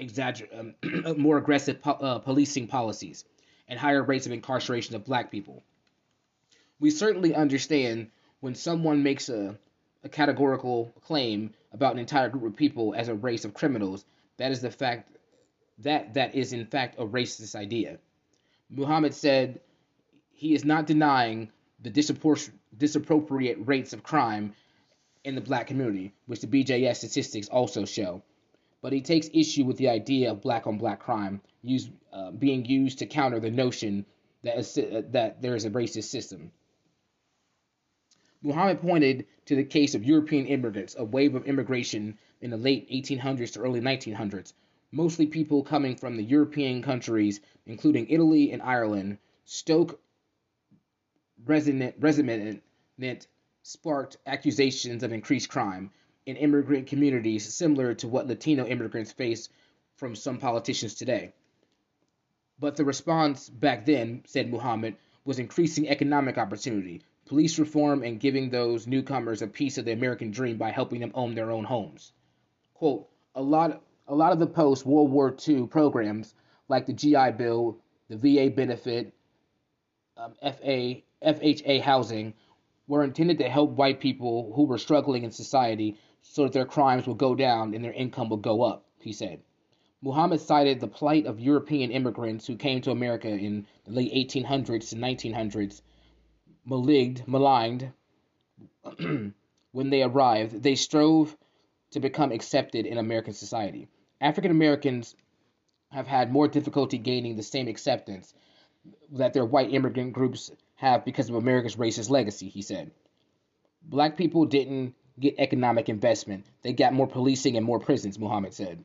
exagger- 0.00 0.58
um, 0.58 0.74
more 1.16 1.38
aggressive 1.38 1.80
po- 1.80 1.92
uh, 1.92 2.18
policing 2.18 2.66
policies 2.66 3.24
and 3.68 3.78
higher 3.78 4.02
rates 4.02 4.26
of 4.26 4.32
incarceration 4.32 4.96
of 4.96 5.04
black 5.04 5.30
people 5.30 5.62
we 6.80 6.90
certainly 6.90 7.32
understand 7.32 8.10
when 8.40 8.56
someone 8.56 9.04
makes 9.04 9.28
a 9.28 9.56
a 10.02 10.08
categorical 10.08 10.92
claim 11.00 11.54
about 11.72 11.94
an 11.94 11.98
entire 11.98 12.28
group 12.28 12.44
of 12.44 12.56
people 12.56 12.94
as 12.94 13.08
a 13.08 13.14
race 13.14 13.46
of 13.46 13.54
criminals, 13.54 14.04
that 14.36 14.52
is 14.52 14.60
the 14.60 14.70
fact 14.70 15.10
that 15.78 16.14
that 16.14 16.34
is 16.34 16.52
in 16.52 16.66
fact 16.66 16.98
a 16.98 17.06
racist 17.06 17.54
idea. 17.54 17.98
Muhammad 18.68 19.14
said 19.14 19.60
he 20.30 20.54
is 20.54 20.64
not 20.64 20.86
denying 20.86 21.50
the 21.80 21.90
disappropriate 21.90 23.58
rates 23.66 23.94
of 23.94 24.02
crime 24.02 24.52
in 25.24 25.34
the 25.34 25.40
black 25.40 25.66
community, 25.66 26.12
which 26.26 26.40
the 26.40 26.46
BJS 26.46 26.96
statistics 26.96 27.48
also 27.48 27.84
show. 27.84 28.22
But 28.82 28.92
he 28.92 29.00
takes 29.00 29.30
issue 29.32 29.64
with 29.64 29.78
the 29.78 29.88
idea 29.88 30.30
of 30.30 30.42
black 30.42 30.66
on 30.66 30.76
black 30.76 31.00
crime 31.00 31.40
used, 31.62 31.90
uh, 32.12 32.30
being 32.30 32.64
used 32.66 32.98
to 32.98 33.06
counter 33.06 33.40
the 33.40 33.50
notion 33.50 34.04
that, 34.42 34.58
uh, 34.58 35.02
that 35.10 35.40
there 35.40 35.56
is 35.56 35.64
a 35.64 35.70
racist 35.70 36.04
system. 36.04 36.52
Muhammad 38.42 38.80
pointed 38.80 39.24
to 39.46 39.56
the 39.56 39.64
case 39.64 39.94
of 39.94 40.04
European 40.04 40.46
immigrants, 40.46 40.94
a 40.98 41.04
wave 41.04 41.34
of 41.34 41.46
immigration 41.46 42.18
in 42.42 42.50
the 42.50 42.58
late 42.58 42.88
1800s 42.90 43.54
to 43.54 43.60
early 43.60 43.80
1900s, 43.80 44.52
mostly 44.92 45.26
people 45.26 45.62
coming 45.62 45.96
from 45.96 46.18
the 46.18 46.22
European 46.22 46.82
countries, 46.82 47.40
including 47.64 48.06
Italy 48.10 48.52
and 48.52 48.60
Ireland. 48.60 49.16
Stoke 49.46 49.98
resonant, 51.46 51.94
resonant 51.98 52.62
sparked 53.64 54.18
accusations 54.26 55.02
of 55.02 55.10
increased 55.10 55.48
crime 55.48 55.90
in 56.26 56.36
immigrant 56.36 56.86
communities, 56.86 57.52
similar 57.52 57.94
to 57.94 58.06
what 58.06 58.26
Latino 58.26 58.66
immigrants 58.66 59.10
face 59.10 59.48
from 59.96 60.14
some 60.14 60.38
politicians 60.38 60.94
today. 60.94 61.32
But 62.58 62.76
the 62.76 62.84
response 62.84 63.48
back 63.48 63.86
then, 63.86 64.22
said 64.26 64.50
Muhammad, 64.50 64.96
was 65.24 65.38
increasing 65.38 65.88
economic 65.88 66.36
opportunity, 66.36 67.02
police 67.24 67.58
reform, 67.58 68.02
and 68.02 68.20
giving 68.20 68.50
those 68.50 68.86
newcomers 68.86 69.40
a 69.40 69.46
piece 69.46 69.78
of 69.78 69.86
the 69.86 69.92
American 69.92 70.30
dream 70.30 70.58
by 70.58 70.70
helping 70.70 71.00
them 71.00 71.12
own 71.14 71.34
their 71.34 71.50
own 71.50 71.64
homes. 71.64 72.12
Quote, 72.74 73.08
a 73.34 73.42
lot, 73.42 73.82
a 74.06 74.14
lot 74.14 74.32
of 74.32 74.40
the 74.40 74.46
post 74.46 74.84
World 74.84 75.10
War 75.10 75.34
II 75.48 75.68
programs, 75.68 76.34
like 76.68 76.84
the 76.84 76.92
GI 76.92 77.30
Bill, 77.38 77.78
the 78.10 78.18
VA 78.18 78.50
benefit, 78.54 79.14
um, 80.18 80.34
FA, 80.42 81.00
FHA 81.24 81.80
housing, 81.80 82.34
were 82.86 83.04
intended 83.04 83.38
to 83.38 83.48
help 83.48 83.70
white 83.70 84.00
people 84.00 84.52
who 84.54 84.64
were 84.64 84.78
struggling 84.78 85.24
in 85.24 85.30
society 85.30 85.96
so 86.22 86.44
that 86.44 86.52
their 86.52 86.66
crimes 86.66 87.06
would 87.06 87.18
go 87.18 87.34
down 87.34 87.74
and 87.74 87.84
their 87.84 87.92
income 87.92 88.28
would 88.28 88.42
go 88.42 88.62
up, 88.62 88.84
he 88.98 89.12
said. 89.12 89.40
Muhammad 90.02 90.40
cited 90.40 90.80
the 90.80 90.88
plight 90.88 91.24
of 91.24 91.40
European 91.40 91.90
immigrants 91.90 92.46
who 92.46 92.56
came 92.56 92.80
to 92.82 92.90
America 92.90 93.28
in 93.28 93.66
the 93.84 93.92
late 93.92 94.12
1800s 94.12 94.90
to 94.90 94.96
1900s 94.96 95.80
maligned, 96.66 97.26
maligned 97.26 97.92
when 99.72 99.90
they 99.90 100.02
arrived, 100.02 100.62
they 100.62 100.74
strove 100.74 101.36
to 101.90 102.00
become 102.00 102.32
accepted 102.32 102.86
in 102.86 102.98
American 102.98 103.32
society. 103.32 103.88
African 104.20 104.50
Americans 104.50 105.16
have 105.90 106.06
had 106.06 106.32
more 106.32 106.48
difficulty 106.48 106.98
gaining 106.98 107.36
the 107.36 107.42
same 107.42 107.68
acceptance 107.68 108.34
that 109.12 109.32
their 109.32 109.44
white 109.44 109.72
immigrant 109.72 110.12
groups 110.12 110.50
have 110.76 111.04
because 111.04 111.28
of 111.28 111.36
America's 111.36 111.76
racist 111.76 112.10
legacy, 112.10 112.48
he 112.48 112.62
said. 112.62 112.90
Black 113.82 114.16
people 114.16 114.46
didn't 114.46 114.94
get 115.18 115.36
economic 115.38 115.88
investment, 115.88 116.44
they 116.62 116.72
got 116.72 116.92
more 116.92 117.06
policing 117.06 117.56
and 117.56 117.64
more 117.64 117.78
prisons, 117.78 118.18
Muhammad 118.18 118.52
said. 118.52 118.84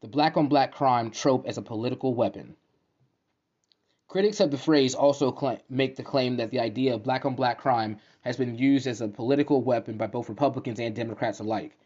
The 0.00 0.08
black 0.08 0.36
on 0.36 0.48
black 0.48 0.72
crime 0.72 1.10
trope 1.10 1.46
as 1.46 1.58
a 1.58 1.62
political 1.62 2.14
weapon. 2.14 2.56
Critics 4.08 4.40
of 4.40 4.50
the 4.50 4.58
phrase 4.58 4.94
also 4.94 5.30
claim, 5.30 5.58
make 5.68 5.96
the 5.96 6.02
claim 6.02 6.38
that 6.38 6.50
the 6.50 6.60
idea 6.60 6.94
of 6.94 7.02
black 7.02 7.24
on 7.24 7.34
black 7.34 7.58
crime 7.58 7.98
has 8.22 8.36
been 8.36 8.56
used 8.56 8.86
as 8.86 9.00
a 9.00 9.08
political 9.08 9.62
weapon 9.62 9.96
by 9.96 10.06
both 10.06 10.28
Republicans 10.28 10.80
and 10.80 10.94
Democrats 10.94 11.40
alike, 11.40 11.76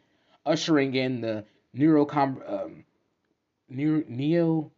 ushering 0.47 0.95
in 0.95 1.21
the 1.21 1.45
um, 1.75 2.85
neo 3.69 4.71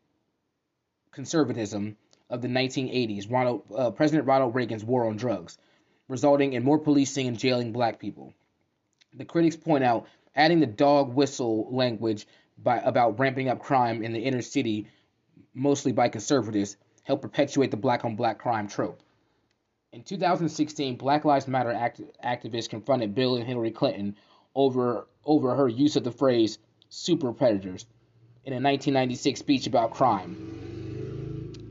conservatism 1.11 1.97
of 2.35 2.43
the 2.43 2.49
1980s, 2.49 3.31
Ronald, 3.31 3.63
uh, 3.75 3.91
President 3.93 4.27
Ronald 4.27 4.55
Reagan's 4.55 4.85
war 4.85 5.07
on 5.07 5.17
drugs, 5.17 5.57
resulting 6.09 6.53
in 6.53 6.65
more 6.65 6.79
policing 6.79 7.29
and 7.29 7.39
jailing 7.39 7.73
black 7.73 8.01
people. 8.01 8.35
The 9.15 9.25
critics 9.25 9.57
point 9.57 9.85
out 9.85 10.07
adding 10.35 10.59
the 10.59 10.67
dog 10.67 11.15
whistle 11.15 11.69
language 11.71 12.27
by, 12.59 12.79
about 12.79 13.21
ramping 13.21 13.49
up 13.49 13.61
crime 13.61 14.03
in 14.03 14.13
the 14.13 14.19
inner 14.19 14.43
city, 14.43 14.89
mostly 15.55 15.93
by 15.93 16.09
conservatives, 16.09 16.77
help 17.05 17.23
perpetuate 17.23 17.71
the 17.71 17.77
black 17.77 18.05
on 18.05 18.17
black 18.17 18.39
crime 18.39 18.67
trope. 18.67 19.01
In 19.93 20.03
2016, 20.03 20.97
Black 20.97 21.25
Lives 21.25 21.47
Matter 21.47 21.71
act- 21.71 22.01
activists 22.25 22.69
confronted 22.69 23.15
Bill 23.15 23.37
and 23.37 23.47
Hillary 23.47 23.71
Clinton 23.71 24.17
over 24.57 25.07
over 25.25 25.55
her 25.55 25.69
use 25.69 25.95
of 25.95 26.03
the 26.03 26.11
phrase 26.11 26.59
super 26.89 27.33
predators 27.33 27.87
in 28.45 28.53
a 28.53 28.57
1996 28.57 29.39
speech 29.39 29.67
about 29.69 29.93
crime. 29.93 30.74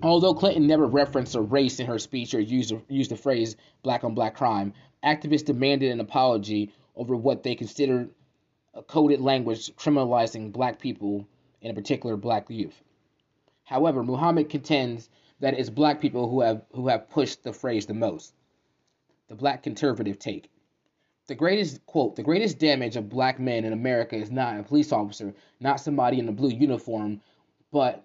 Although 0.03 0.33
Clinton 0.33 0.67
never 0.67 0.85
referenced 0.85 1.33
a 1.33 1.41
race 1.41 1.79
in 1.79 1.87
her 1.87 1.97
speech 1.97 2.33
or 2.33 2.41
used, 2.41 2.73
used 2.89 3.09
the 3.09 3.15
phrase 3.15 3.55
black 3.83 4.03
on 4.03 4.13
black 4.13 4.35
crime, 4.35 4.73
activists 5.01 5.45
demanded 5.45 5.91
an 5.91 6.01
apology 6.01 6.73
over 6.97 7.15
what 7.15 7.41
they 7.41 7.55
considered 7.55 8.09
a 8.73 8.83
coded 8.83 9.21
language 9.21 9.73
criminalizing 9.77 10.51
black 10.51 10.77
people, 10.77 11.25
and 11.61 11.69
in 11.69 11.75
particular 11.75 12.17
black 12.17 12.49
youth. 12.49 12.83
However, 13.63 14.03
Muhammad 14.03 14.49
contends 14.49 15.09
that 15.39 15.57
it's 15.57 15.69
black 15.69 16.01
people 16.01 16.29
who 16.29 16.41
have 16.41 16.65
who 16.73 16.89
have 16.89 17.09
pushed 17.09 17.43
the 17.43 17.53
phrase 17.53 17.85
the 17.85 17.93
most. 17.93 18.33
The 19.29 19.35
black 19.35 19.63
conservative 19.63 20.19
take. 20.19 20.49
The 21.27 21.35
greatest 21.35 21.85
quote, 21.85 22.17
the 22.17 22.23
greatest 22.23 22.59
damage 22.59 22.97
of 22.97 23.07
black 23.07 23.39
men 23.39 23.63
in 23.63 23.71
America 23.71 24.17
is 24.17 24.29
not 24.29 24.59
a 24.59 24.63
police 24.63 24.91
officer, 24.91 25.33
not 25.61 25.79
somebody 25.79 26.19
in 26.19 26.27
a 26.27 26.33
blue 26.33 26.49
uniform, 26.49 27.21
but 27.71 28.03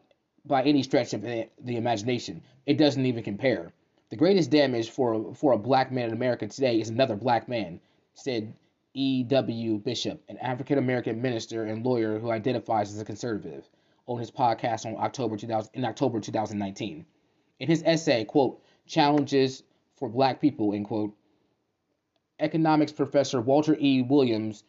by 0.48 0.62
any 0.62 0.82
stretch 0.82 1.12
of 1.12 1.22
the, 1.22 1.48
imagination. 1.66 2.42
It 2.66 2.78
doesn't 2.78 3.04
even 3.04 3.22
compare. 3.22 3.72
The 4.10 4.16
greatest 4.16 4.50
damage 4.50 4.90
for 4.90 5.34
for 5.34 5.52
a 5.52 5.58
black 5.58 5.92
man 5.92 6.08
in 6.08 6.14
America 6.14 6.46
today 6.46 6.80
is 6.80 6.88
another 6.88 7.14
black 7.14 7.48
man, 7.48 7.80
said 8.14 8.54
E.W. 8.94 9.78
Bishop, 9.78 10.22
an 10.28 10.38
African 10.38 10.78
American 10.78 11.20
minister 11.20 11.64
and 11.64 11.84
lawyer 11.84 12.18
who 12.18 12.30
identifies 12.30 12.92
as 12.92 13.00
a 13.00 13.04
conservative, 13.04 13.68
on 14.06 14.18
his 14.18 14.30
podcast 14.30 14.86
on 14.86 14.96
October 14.96 15.36
2000 15.36 15.70
in 15.74 15.84
October 15.84 16.18
2019. 16.20 17.04
In 17.60 17.68
his 17.68 17.82
essay, 17.84 18.24
quote, 18.24 18.62
Challenges 18.86 19.62
for 19.96 20.08
Black 20.08 20.40
People, 20.40 20.72
end 20.72 20.86
quote, 20.86 21.14
economics 22.40 22.92
professor 22.92 23.40
Walter 23.40 23.76
E. 23.78 24.02
Williams, 24.02 24.64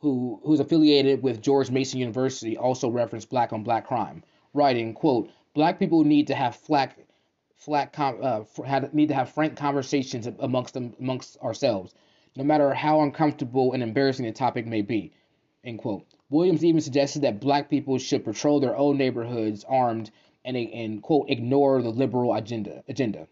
who 0.00 0.40
who's 0.44 0.60
affiliated 0.60 1.22
with 1.22 1.40
George 1.40 1.70
Mason 1.70 1.98
University, 1.98 2.58
also 2.58 2.90
referenced 2.90 3.30
black 3.30 3.52
on 3.54 3.62
black 3.62 3.86
crime, 3.86 4.22
writing, 4.54 4.94
"quote 4.94 5.30
Black 5.52 5.78
people 5.78 6.04
need 6.04 6.28
to 6.28 6.34
have 6.34 6.56
flat, 6.56 6.96
flat, 7.54 7.94
uh, 7.98 8.44
need 8.92 9.08
to 9.08 9.14
have 9.14 9.30
frank 9.30 9.56
conversations 9.56 10.26
amongst 10.38 10.74
them 10.74 10.94
amongst 10.98 11.36
ourselves, 11.38 11.94
no 12.36 12.44
matter 12.44 12.72
how 12.72 13.02
uncomfortable 13.02 13.72
and 13.72 13.82
embarrassing 13.82 14.24
the 14.24 14.32
topic 14.32 14.66
may 14.66 14.82
be." 14.82 15.12
End 15.62 15.78
quote. 15.78 16.06
Williams 16.30 16.64
even 16.64 16.80
suggested 16.80 17.22
that 17.22 17.40
black 17.40 17.70
people 17.70 17.98
should 17.98 18.24
patrol 18.24 18.60
their 18.60 18.76
own 18.76 18.96
neighborhoods 18.96 19.64
armed 19.64 20.10
and, 20.44 20.56
and 20.56 21.02
quote 21.02 21.30
ignore 21.30 21.80
the 21.82 21.90
liberal 21.90 22.34
agenda 22.34 22.82
agenda. 22.88 23.26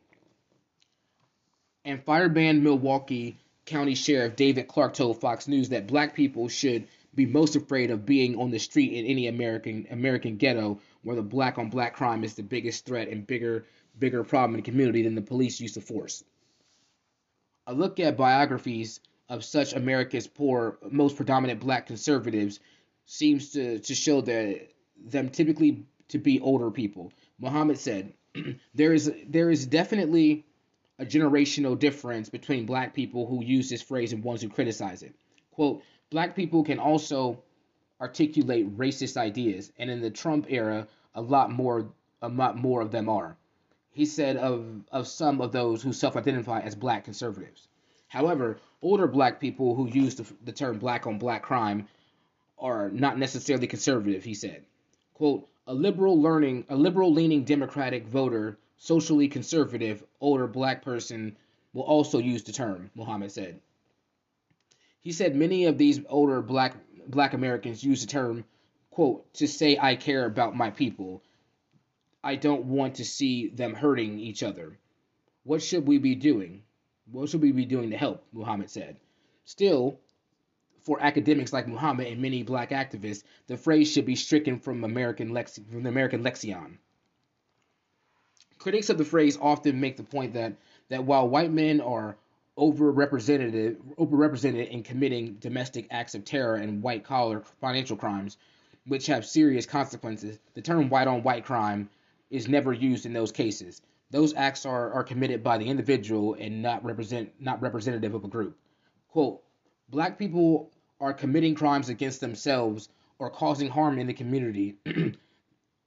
And 1.85 2.02
Firebrand 2.02 2.62
Milwaukee 2.62 3.37
County 3.67 3.95
Sheriff 3.95 4.37
David 4.37 4.69
Clarke 4.69 4.95
told 4.95 5.21
Fox 5.21 5.49
News 5.49 5.71
that 5.71 5.87
black 5.87 6.14
people 6.14 6.49
should 6.49 6.87
be 7.14 7.26
most 7.26 7.57
afraid 7.57 7.91
of 7.91 8.07
being 8.07 8.38
on 8.38 8.50
the 8.50 8.59
street 8.59 8.93
in 8.93 9.05
any 9.07 9.26
American 9.26 9.87
American 9.91 10.37
ghetto 10.37 10.81
where 11.02 11.16
the 11.16 11.23
black 11.23 11.59
on 11.59 11.68
black 11.68 11.94
crime 11.94 12.25
is 12.25 12.35
the 12.35 12.42
biggest 12.42 12.87
threat 12.87 13.09
and 13.09 13.26
bigger 13.26 13.64
bigger 13.99 14.25
problem 14.25 14.54
in 14.54 14.62
the 14.62 14.71
community 14.71 15.02
than 15.02 15.14
the 15.14 15.23
police 15.23 15.61
use 15.61 15.76
of 15.76 15.85
force. 15.85 16.25
A 17.66 17.75
look 17.75 18.00
at 18.00 18.16
biographies 18.16 19.00
of 19.28 19.44
such 19.44 19.75
America's 19.75 20.26
poor, 20.26 20.78
most 20.90 21.16
predominant 21.16 21.61
black 21.61 21.87
conservatives 21.87 22.61
seems 23.06 23.50
to, 23.50 23.78
to 23.78 23.94
show 23.94 24.21
that 24.23 24.68
them 25.04 25.28
typically 25.28 25.85
to 26.09 26.18
be 26.18 26.40
older 26.40 26.71
people. 26.71 27.12
Muhammad 27.38 27.78
said, 27.78 28.12
there 28.75 28.92
is 28.92 29.12
there 29.26 29.50
is 29.50 29.66
definitely 29.66 30.44
a 30.99 31.04
generational 31.04 31.78
difference 31.78 32.28
between 32.28 32.66
black 32.66 32.94
people 32.94 33.26
who 33.26 33.44
use 33.44 33.68
this 33.68 33.82
phrase 33.82 34.12
and 34.12 34.23
ones 34.23 34.42
who 34.42 34.49
criticize 34.49 35.02
it. 35.02 35.14
Quote, 35.50 35.82
black 36.11 36.37
people 36.37 36.62
can 36.62 36.78
also 36.78 37.42
articulate 38.02 38.76
racist 38.76 39.16
ideas, 39.16 39.73
and 39.78 39.88
in 39.88 40.00
the 40.00 40.11
Trump 40.11 40.47
era, 40.50 40.88
a 41.14 41.23
lot 41.23 41.50
more 41.50 41.88
a 42.21 42.28
lot 42.28 42.56
more 42.56 42.80
of 42.80 42.90
them 42.90 43.09
are. 43.09 43.37
He 43.92 44.06
said 44.06 44.37
of, 44.37 44.64
of 44.90 45.06
some 45.06 45.40
of 45.40 45.52
those 45.52 45.82
who 45.82 45.92
self 45.92 46.16
identify 46.16 46.61
as 46.61 46.75
black 46.75 47.04
conservatives. 47.04 47.68
However, 48.09 48.59
older 48.82 49.06
black 49.06 49.40
people 49.40 49.75
who 49.75 49.88
use 49.88 50.16
the, 50.16 50.26
the 50.44 50.52
term 50.52 50.78
black 50.78 51.06
on 51.06 51.18
black 51.18 51.42
crime 51.42 51.87
are 52.59 52.90
not 52.90 53.18
necessarily 53.18 53.66
conservative, 53.66 54.25
he 54.25 54.35
said. 54.35 54.64
Quote, 55.14 55.49
a 55.66 55.75
liberal 55.75 56.21
learning 56.21 56.64
a 56.68 56.76
liberal 56.76 57.12
leaning 57.12 57.44
democratic 57.44 58.06
voter 58.06 58.59
socially 58.78 59.28
conservative 59.28 60.02
older 60.21 60.49
black 60.49 60.82
person 60.82 61.37
will 61.73 61.82
also 61.82 62.18
use 62.18 62.42
the 62.42 62.52
term, 62.52 62.90
Muhammad 62.97 63.30
said. 63.30 63.61
He 65.00 65.12
said 65.12 65.35
many 65.37 65.66
of 65.66 65.78
these 65.78 66.00
older 66.09 66.40
black 66.42 66.76
black 67.06 67.35
Americans 67.35 67.85
use 67.85 68.00
the 68.02 68.06
term, 68.06 68.44
quote, 68.90 69.32
to 69.35 69.49
say 69.49 69.78
I 69.78 69.97
care 69.97 70.25
about 70.25 70.56
my 70.56 70.71
people. 70.71 71.23
I 72.23 72.37
don't 72.37 72.66
want 72.66 72.97
to 72.97 73.04
see 73.04 73.49
them 73.49 73.75
hurting 73.75 74.18
each 74.18 74.42
other. 74.42 74.78
What 75.44 75.62
should 75.62 75.87
we 75.87 75.99
be 75.99 76.14
doing? 76.14 76.62
What 77.11 77.28
should 77.28 77.42
we 77.42 77.52
be 77.52 77.64
doing 77.64 77.90
to 77.90 77.97
help? 77.97 78.25
Muhammad 78.32 78.71
said. 78.71 78.97
Still, 79.44 79.99
for 80.82 81.02
academics 81.02 81.52
like 81.52 81.68
Muhammad 81.68 82.06
and 82.06 82.23
many 82.23 82.42
black 82.42 82.71
activists, 82.71 83.25
the 83.47 83.56
phrase 83.56 83.90
should 83.90 84.06
be 84.06 84.16
stricken 84.16 84.59
from 84.59 84.85
American 84.85 85.35
from 85.35 85.82
the 85.82 85.88
American 85.88 86.23
lexicon. 86.23 86.78
Critics 88.59 88.90
of 88.90 88.99
the 88.99 89.04
phrase 89.04 89.37
often 89.40 89.80
make 89.80 89.97
the 89.97 90.04
point 90.04 90.35
that, 90.35 90.54
that 90.88 91.04
while 91.04 91.28
white 91.28 91.50
men 91.50 91.80
are 91.80 92.16
overrepresented, 92.59 93.76
overrepresented 93.97 94.68
in 94.68 94.82
committing 94.82 95.35
domestic 95.35 95.87
acts 95.90 96.14
of 96.14 96.25
terror 96.25 96.56
and 96.56 96.82
white 96.82 97.04
collar 97.04 97.42
financial 97.61 97.97
crimes, 97.97 98.37
which 98.87 99.06
have 99.06 99.25
serious 99.25 99.66
consequences, 99.66 100.38
the 100.54 100.61
term 100.61 100.88
white 100.88 101.09
on 101.09 101.23
white 101.23 101.44
crime 101.44 101.88
is 102.30 102.49
never 102.49 102.73
used 102.73 103.06
in 103.06 103.12
those 103.12 103.32
cases. 103.32 103.80
Those 104.11 104.35
acts 104.35 104.66
are, 104.66 104.92
are 104.92 105.04
committed 105.04 105.42
by 105.42 105.56
the 105.59 105.66
individual 105.66 106.35
and 106.35 106.62
not 106.62 106.85
represent 106.85 107.32
not 107.40 107.62
representative 107.62 108.14
of 108.14 108.25
a 108.25 108.28
group. 108.28 108.59
Quote, 109.09 109.42
black 109.88 110.18
people 110.18 110.71
are 111.00 111.12
committing 111.12 111.54
crimes 111.54 111.88
against 111.88 112.21
themselves 112.21 112.88
or 113.18 113.30
causing 113.30 113.71
harm 113.71 113.99
in 113.99 114.06
the 114.06 114.12
community. 114.12 114.76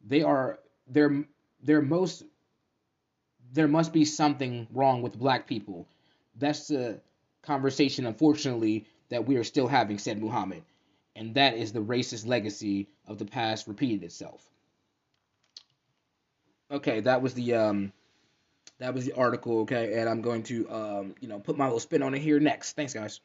they 0.05 0.23
are 0.23 0.59
they're 0.87 1.25
they're 1.61 1.81
most 1.81 2.23
there 3.53 3.67
must 3.67 3.93
be 3.93 4.05
something 4.05 4.67
wrong 4.73 5.01
with 5.01 5.17
black 5.17 5.47
people. 5.47 5.87
That's 6.37 6.67
the 6.67 7.01
conversation, 7.41 8.05
unfortunately, 8.05 8.85
that 9.09 9.27
we 9.27 9.37
are 9.37 9.43
still 9.43 9.67
having, 9.67 9.97
said 9.97 10.21
Muhammad. 10.21 10.63
And 11.15 11.35
that 11.35 11.55
is 11.55 11.71
the 11.71 11.79
racist 11.79 12.27
legacy 12.27 12.87
of 13.07 13.17
the 13.17 13.25
past 13.25 13.67
repeated 13.67 14.03
itself. 14.03 14.43
Okay, 16.71 16.99
that 17.01 17.21
was 17.21 17.33
the 17.33 17.53
um 17.53 17.93
that 18.79 18.93
was 18.93 19.05
the 19.05 19.13
article, 19.13 19.59
okay, 19.59 19.99
and 19.99 20.09
I'm 20.09 20.21
going 20.21 20.43
to 20.43 20.69
um, 20.69 21.15
you 21.21 21.29
know, 21.29 21.39
put 21.39 21.57
my 21.57 21.65
little 21.65 21.79
spin 21.79 22.03
on 22.03 22.13
it 22.13 22.19
here 22.19 22.39
next. 22.39 22.73
Thanks 22.73 22.93
guys. 22.93 23.21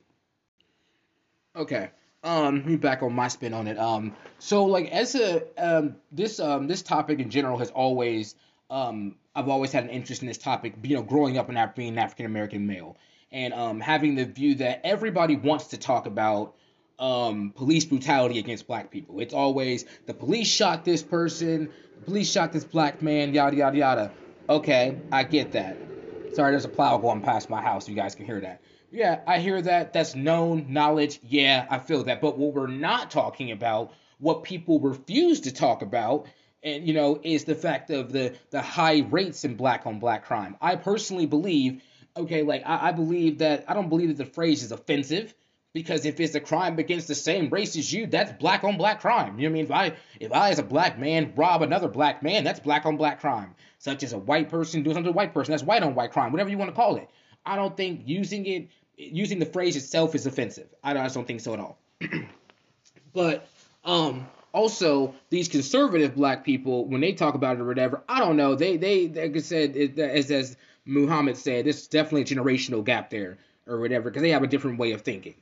Okay. 1.56 1.90
Um, 2.22 2.66
me 2.66 2.76
back 2.76 3.02
on 3.02 3.14
my 3.14 3.28
spin 3.28 3.54
on 3.54 3.66
it. 3.66 3.78
Um, 3.78 4.14
so 4.38 4.66
like 4.66 4.90
as 4.92 5.14
a 5.14 5.42
um 5.58 5.96
this 6.12 6.38
um 6.38 6.68
this 6.68 6.82
topic 6.82 7.18
in 7.18 7.30
general 7.30 7.58
has 7.58 7.70
always 7.70 8.34
um, 8.68 9.16
I've 9.34 9.48
always 9.48 9.72
had 9.72 9.84
an 9.84 9.90
interest 9.90 10.22
in 10.22 10.28
this 10.28 10.38
topic, 10.38 10.74
you 10.82 10.96
know, 10.96 11.02
growing 11.02 11.38
up 11.38 11.48
and 11.48 11.74
being 11.74 11.92
an 11.92 11.98
African 11.98 12.26
American 12.26 12.66
male, 12.66 12.96
and 13.30 13.54
um, 13.54 13.80
having 13.80 14.14
the 14.16 14.24
view 14.24 14.56
that 14.56 14.80
everybody 14.84 15.36
wants 15.36 15.68
to 15.68 15.78
talk 15.78 16.06
about 16.06 16.54
um, 16.98 17.52
police 17.54 17.84
brutality 17.84 18.38
against 18.38 18.66
black 18.66 18.90
people. 18.90 19.20
It's 19.20 19.34
always 19.34 19.84
the 20.06 20.14
police 20.14 20.48
shot 20.48 20.84
this 20.84 21.02
person, 21.02 21.70
the 21.98 22.04
police 22.04 22.30
shot 22.30 22.52
this 22.52 22.64
black 22.64 23.02
man, 23.02 23.32
yada 23.32 23.56
yada 23.56 23.78
yada. 23.78 24.10
Okay, 24.48 24.98
I 25.12 25.22
get 25.22 25.52
that. 25.52 25.76
Sorry, 26.34 26.52
there's 26.52 26.64
a 26.64 26.68
plow 26.68 26.98
going 26.98 27.22
past 27.22 27.50
my 27.50 27.62
house. 27.62 27.88
You 27.88 27.94
guys 27.94 28.14
can 28.14 28.26
hear 28.26 28.40
that. 28.40 28.60
Yeah, 28.90 29.20
I 29.26 29.38
hear 29.38 29.62
that. 29.62 29.92
That's 29.92 30.16
known 30.16 30.72
knowledge. 30.72 31.20
Yeah, 31.22 31.66
I 31.70 31.78
feel 31.78 32.02
that. 32.04 32.20
But 32.20 32.36
what 32.36 32.52
we're 32.52 32.66
not 32.66 33.10
talking 33.10 33.52
about, 33.52 33.92
what 34.18 34.42
people 34.42 34.80
refuse 34.80 35.42
to 35.42 35.52
talk 35.52 35.82
about, 35.82 36.26
and 36.62 36.86
you 36.86 36.94
know 36.94 37.20
is 37.22 37.44
the 37.44 37.54
fact 37.54 37.90
of 37.90 38.12
the 38.12 38.34
the 38.50 38.60
high 38.60 39.00
rates 39.10 39.44
in 39.44 39.56
black 39.56 39.86
on 39.86 39.98
black 39.98 40.24
crime. 40.24 40.56
I 40.60 40.76
personally 40.76 41.26
believe, 41.26 41.82
okay, 42.16 42.42
like 42.42 42.62
I, 42.66 42.88
I 42.88 42.92
believe 42.92 43.38
that 43.38 43.64
I 43.68 43.74
don't 43.74 43.88
believe 43.88 44.08
that 44.08 44.22
the 44.22 44.30
phrase 44.30 44.62
is 44.62 44.72
offensive 44.72 45.34
because 45.72 46.04
if 46.04 46.18
it's 46.18 46.34
a 46.34 46.40
crime 46.40 46.78
against 46.78 47.08
the 47.08 47.14
same 47.14 47.48
race 47.48 47.76
as 47.76 47.92
you, 47.92 48.06
that's 48.06 48.32
black 48.32 48.64
on 48.64 48.76
black 48.76 49.00
crime. 49.00 49.38
You 49.38 49.48
know 49.48 49.52
what 49.52 49.72
I 49.72 49.80
mean? 49.80 49.92
If 49.92 49.96
I 49.96 49.96
if 50.18 50.32
I 50.32 50.50
as 50.50 50.58
a 50.58 50.64
black 50.64 50.98
man 50.98 51.32
rob 51.36 51.62
another 51.62 51.88
black 51.88 52.22
man, 52.22 52.44
that's 52.44 52.60
black 52.60 52.86
on 52.86 52.96
black 52.96 53.20
crime. 53.20 53.54
Such 53.78 54.02
as 54.02 54.12
a 54.12 54.18
white 54.18 54.48
person 54.48 54.82
doing 54.82 54.94
something 54.94 55.12
to 55.12 55.14
a 55.14 55.16
white 55.16 55.32
person, 55.32 55.52
that's 55.52 55.62
white 55.62 55.82
on 55.82 55.94
white 55.94 56.12
crime, 56.12 56.32
whatever 56.32 56.50
you 56.50 56.58
want 56.58 56.70
to 56.70 56.76
call 56.76 56.96
it. 56.96 57.08
I 57.46 57.56
don't 57.56 57.76
think 57.76 58.02
using 58.04 58.46
it 58.46 58.68
using 58.96 59.38
the 59.38 59.46
phrase 59.46 59.76
itself 59.76 60.14
is 60.14 60.26
offensive. 60.26 60.68
I, 60.84 60.92
don't 60.92 61.02
I 61.02 61.06
just 61.06 61.14
don't 61.14 61.26
think 61.26 61.40
so 61.40 61.54
at 61.54 61.60
all. 61.60 61.78
but 63.14 63.48
um 63.84 64.26
also 64.52 65.14
these 65.30 65.48
conservative 65.48 66.14
black 66.14 66.44
people 66.44 66.84
when 66.86 67.00
they 67.00 67.12
talk 67.12 67.34
about 67.34 67.56
it 67.56 67.60
or 67.60 67.66
whatever 67.66 68.02
i 68.08 68.18
don't 68.18 68.36
know. 68.36 68.54
They 68.54 68.76
they 68.76 69.08
like 69.08 69.36
i 69.36 69.40
said 69.40 69.76
it, 69.76 69.98
as 69.98 70.30
as 70.30 70.56
muhammad 70.84 71.36
said 71.36 71.66
there's 71.66 71.86
definitely 71.86 72.22
a 72.22 72.24
generational 72.24 72.84
gap 72.84 73.10
there 73.10 73.38
or 73.66 73.78
whatever 73.80 74.10
because 74.10 74.22
they 74.22 74.30
have 74.30 74.42
a 74.42 74.48
different 74.48 74.78
way 74.78 74.92
of 74.92 75.02
thinking. 75.02 75.34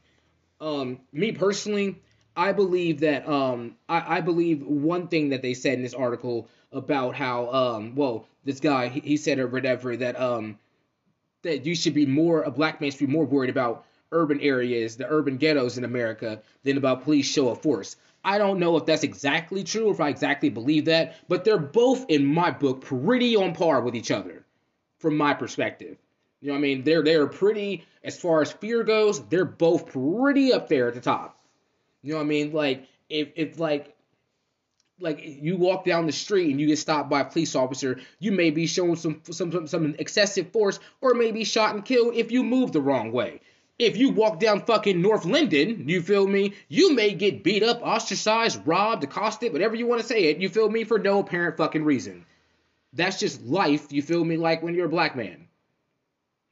Um, 0.61 1.01
me 1.13 1.33
personally, 1.33 2.03
I 2.37 2.53
believe 2.53 3.01
that 3.01 3.29
um, 3.29 3.77
I, 3.89 4.19
I 4.19 4.21
believe 4.21 4.63
one 4.63 5.09
thing 5.09 5.31
that 5.31 5.43
they 5.43 5.55
said 5.55 5.75
in 5.75 5.83
this 5.83 5.95
article 5.95 6.49
about 6.73 7.15
how 7.15 7.53
um, 7.53 7.95
well 7.95 8.27
this 8.45 8.61
guy 8.61 8.89
he, 8.89 9.01
he 9.01 9.17
said 9.17 9.39
or 9.39 9.49
whatever 9.49 9.97
that 9.97 10.21
um, 10.21 10.59
that 11.43 11.65
you 11.65 11.75
should 11.75 11.95
be 11.95 12.07
more 12.07 12.43
a 12.43 12.51
black 12.51 12.81
man 12.81 12.91
should 12.91 13.01
be 13.01 13.07
more 13.07 13.25
worried 13.25 13.51
about 13.51 13.85
urban 14.13 14.41
areas, 14.41 14.97
the 14.97 15.07
urban 15.09 15.37
ghettos 15.37 15.79
in 15.79 15.85
America, 15.85 16.43
than 16.63 16.77
about 16.77 17.05
police 17.05 17.27
show 17.27 17.49
of 17.49 17.63
force. 17.63 17.97
I 18.25 18.39
don't 18.39 18.59
know 18.59 18.77
if 18.77 18.87
that's 18.87 19.05
exactly 19.05 19.65
true, 19.65 19.91
if 19.91 20.01
I 20.01 20.09
exactly 20.09 20.49
believe 20.49 20.87
that, 20.87 21.17
but 21.29 21.45
they're 21.45 21.59
both 21.59 22.05
in 22.09 22.27
my 22.27 22.51
book 22.51 22.81
pretty 22.81 23.37
on 23.37 23.55
par 23.55 23.81
with 23.81 23.95
each 23.95 24.11
other, 24.11 24.45
from 24.99 25.17
my 25.17 25.35
perspective. 25.35 25.97
You 26.41 26.49
know 26.49 26.55
what 26.55 26.59
I 26.59 26.63
mean? 26.63 26.85
They're 26.85 27.03
they're 27.03 27.27
pretty 27.27 27.85
as 28.05 28.19
far 28.19 28.43
as 28.43 28.53
fear 28.53 28.85
goes. 28.85 29.21
They're 29.29 29.45
both 29.45 29.87
pretty 29.87 30.53
up 30.53 30.69
there 30.69 30.89
at 30.89 30.95
the 30.95 31.01
top. 31.01 31.41
You 32.03 32.13
know 32.13 32.19
what 32.19 32.25
I 32.25 32.29
mean? 32.29 32.53
Like 32.53 32.87
if 33.09 33.29
if 33.35 33.59
like 33.59 33.97
like 35.01 35.21
you 35.23 35.57
walk 35.57 35.85
down 35.85 36.07
the 36.07 36.13
street 36.13 36.51
and 36.51 36.61
you 36.61 36.67
get 36.67 36.79
stopped 36.79 37.09
by 37.09 37.21
a 37.21 37.25
police 37.25 37.55
officer, 37.57 38.01
you 38.19 38.33
may 38.33 38.51
be 38.51 38.67
shown 38.67 38.97
some 38.97 39.21
some 39.31 39.51
some, 39.51 39.67
some 39.67 39.95
excessive 39.99 40.51
force, 40.53 40.79
or 41.01 41.15
maybe 41.15 41.45
shot 41.45 41.75
and 41.75 41.85
killed 41.85 42.15
if 42.15 42.31
you 42.31 42.43
move 42.45 42.73
the 42.73 42.81
wrong 42.81 43.11
way 43.11 43.41
if 43.79 43.97
you 43.97 44.11
walk 44.11 44.41
down 44.41 44.61
fucking 44.61 45.01
North 45.01 45.25
Linden, 45.25 45.89
you 45.89 46.03
feel 46.03 46.27
me? 46.27 46.55
You 46.69 46.95
may 46.95 47.15
get 47.15 47.45
beat 47.45 47.63
up, 47.63 47.81
ostracized, 47.83 48.67
robbed, 48.67 49.05
accosted, 49.05 49.53
whatever 49.53 49.77
you 49.77 49.87
want 49.87 50.01
to 50.01 50.07
say 50.07 50.25
it, 50.25 50.39
you 50.39 50.49
feel 50.49 50.69
me, 50.69 50.85
for 50.85 50.99
no 50.99 51.21
apparent 51.21 51.57
fucking 51.57 51.85
reason. 51.85 52.27
That's 52.93 53.21
just 53.21 53.43
life, 53.43 53.93
you 53.93 54.03
feel 54.03 54.25
me, 54.25 54.37
like 54.37 54.63
when 54.63 54.75
you're 54.75 54.87
a 54.87 54.91
black 54.91 55.15
man. 55.15 55.47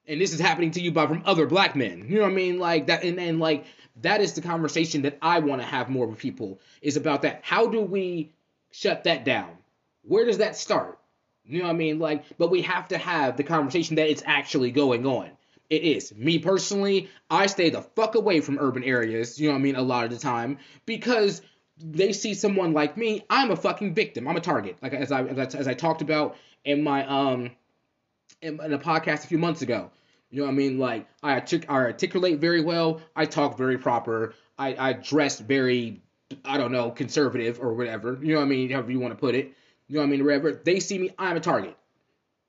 And 0.07 0.21
this 0.21 0.33
is 0.33 0.39
happening 0.39 0.71
to 0.73 0.81
you 0.81 0.93
by 0.93 1.09
from 1.09 1.23
other 1.27 1.47
black 1.47 1.75
men. 1.75 2.07
You 2.09 2.17
know 2.17 2.23
what 2.23 2.31
I 2.31 2.35
mean? 2.35 2.61
Like 2.61 2.87
that 2.87 3.03
and, 3.03 3.19
and 3.19 3.41
like 3.41 3.67
that 4.03 4.21
is 4.21 4.35
the 4.35 4.43
conversation 4.43 5.03
that 5.03 5.19
I 5.21 5.41
want 5.41 5.61
to 5.61 5.67
have 5.67 5.89
more 5.89 6.07
with 6.07 6.19
people 6.19 6.61
is 6.81 6.97
about 6.97 7.23
that. 7.23 7.41
How 7.43 7.67
do 7.67 7.81
we 7.81 8.31
shut 8.71 9.05
that 9.05 9.25
down? 9.25 9.51
Where 10.03 10.25
does 10.25 10.39
that 10.39 10.57
start? 10.57 11.01
You 11.45 11.59
know 11.59 11.65
what 11.65 11.75
I 11.75 11.77
mean? 11.77 11.99
Like, 11.99 12.25
but 12.39 12.51
we 12.51 12.63
have 12.63 12.87
to 12.89 12.99
have 12.99 13.37
the 13.37 13.43
conversation 13.43 13.97
that 13.97 14.09
it's 14.09 14.23
actually 14.27 14.71
going 14.71 15.07
on. 15.07 15.31
It 15.69 15.83
is. 15.83 16.15
Me 16.15 16.39
personally, 16.39 17.09
I 17.31 17.47
stay 17.47 17.71
the 17.71 17.83
fuck 17.83 18.15
away 18.15 18.41
from 18.41 18.59
urban 18.61 18.85
areas, 18.85 19.41
you 19.41 19.49
know 19.49 19.55
what 19.55 19.61
I 19.61 19.63
mean, 19.63 19.77
a 19.77 19.83
lot 19.83 20.05
of 20.05 20.11
the 20.11 20.19
time, 20.19 20.59
because 20.85 21.43
they 21.79 22.13
see 22.13 22.35
someone 22.35 22.73
like 22.73 22.97
me, 22.97 23.25
I'm 23.29 23.51
a 23.51 23.57
fucking 23.57 23.95
victim. 23.95 24.27
I'm 24.27 24.37
a 24.37 24.41
target. 24.41 24.79
Like 24.83 24.95
as 24.95 25.13
I 25.13 25.25
as 25.25 25.69
I, 25.69 25.75
talked 25.75 26.03
about 26.03 26.37
in 26.65 26.83
my 26.83 27.07
um 27.07 27.51
in, 28.41 28.61
in 28.63 28.73
a 28.73 28.79
podcast 28.79 29.25
a 29.25 29.27
few 29.27 29.39
months 29.39 29.63
ago. 29.63 29.91
You 30.31 30.41
know 30.41 30.47
what 30.47 30.53
I 30.53 30.57
mean? 30.57 30.79
Like 30.79 31.09
I, 31.23 31.33
artic- 31.33 31.71
I 31.71 31.75
articulate 31.75 32.39
very 32.39 32.63
well. 32.63 33.01
I 33.15 33.27
talk 33.27 33.57
very 33.57 33.79
proper. 33.79 34.35
I, 34.59 34.75
I 34.77 34.93
dress 34.95 35.39
very, 35.39 36.03
I 36.45 36.57
don't 36.57 36.73
know, 36.73 36.91
conservative 36.91 37.61
or 37.61 37.75
whatever. 37.75 38.19
You 38.21 38.35
know 38.35 38.41
what 38.41 38.47
I 38.47 38.49
mean? 38.49 38.71
However 38.71 38.91
you 38.91 39.01
want 39.01 39.13
to 39.13 39.21
put 39.21 39.35
it. 39.35 39.53
You 39.89 39.97
know 39.97 40.01
what 40.01 40.07
I 40.07 40.11
mean? 40.11 40.25
Whatever. 40.25 40.53
They 40.53 40.81
see 40.81 40.99
me, 40.99 41.11
I'm 41.19 41.37
a 41.37 41.41
target. 41.41 41.77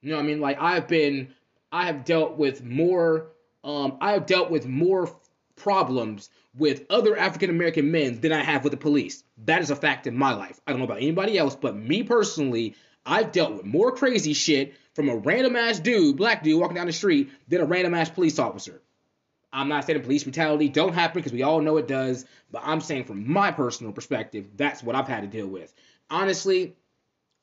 You 0.01 0.11
know 0.11 0.17
what 0.17 0.23
I 0.23 0.27
mean? 0.27 0.39
Like 0.39 0.59
I've 0.59 0.87
been 0.87 1.33
I 1.71 1.85
have 1.87 2.05
dealt 2.05 2.37
with 2.37 2.63
more 2.63 3.27
um, 3.63 3.97
I 3.99 4.13
have 4.13 4.25
dealt 4.25 4.49
with 4.49 4.65
more 4.65 5.09
problems 5.55 6.29
with 6.55 6.85
other 6.89 7.17
African 7.17 7.49
American 7.49 7.91
men 7.91 8.21
than 8.21 8.31
I 8.31 8.43
have 8.43 8.63
with 8.63 8.71
the 8.71 8.77
police. 8.77 9.23
That 9.45 9.61
is 9.61 9.69
a 9.69 9.75
fact 9.75 10.07
in 10.07 10.17
my 10.17 10.33
life. 10.33 10.59
I 10.65 10.71
don't 10.71 10.79
know 10.79 10.85
about 10.85 10.97
anybody 10.97 11.37
else, 11.37 11.55
but 11.55 11.75
me 11.75 12.03
personally, 12.03 12.75
I've 13.05 13.31
dealt 13.31 13.53
with 13.53 13.65
more 13.65 13.91
crazy 13.91 14.33
shit 14.33 14.75
from 14.93 15.09
a 15.09 15.15
random 15.15 15.55
ass 15.55 15.79
dude, 15.79 16.17
black 16.17 16.43
dude 16.43 16.59
walking 16.59 16.75
down 16.75 16.87
the 16.87 16.93
street, 16.93 17.29
than 17.47 17.61
a 17.61 17.65
random 17.65 17.93
ass 17.93 18.09
police 18.09 18.39
officer. 18.39 18.81
I'm 19.51 19.69
not 19.69 19.85
saying 19.85 20.01
police 20.01 20.23
brutality 20.23 20.69
don't 20.69 20.93
happen 20.93 21.19
because 21.19 21.31
we 21.31 21.43
all 21.43 21.61
know 21.61 21.77
it 21.77 21.87
does, 21.87 22.25
but 22.51 22.63
I'm 22.65 22.81
saying 22.81 23.05
from 23.05 23.31
my 23.31 23.51
personal 23.51 23.93
perspective, 23.93 24.49
that's 24.55 24.83
what 24.83 24.95
I've 24.95 25.07
had 25.07 25.21
to 25.21 25.27
deal 25.27 25.47
with. 25.47 25.73
Honestly, 26.09 26.75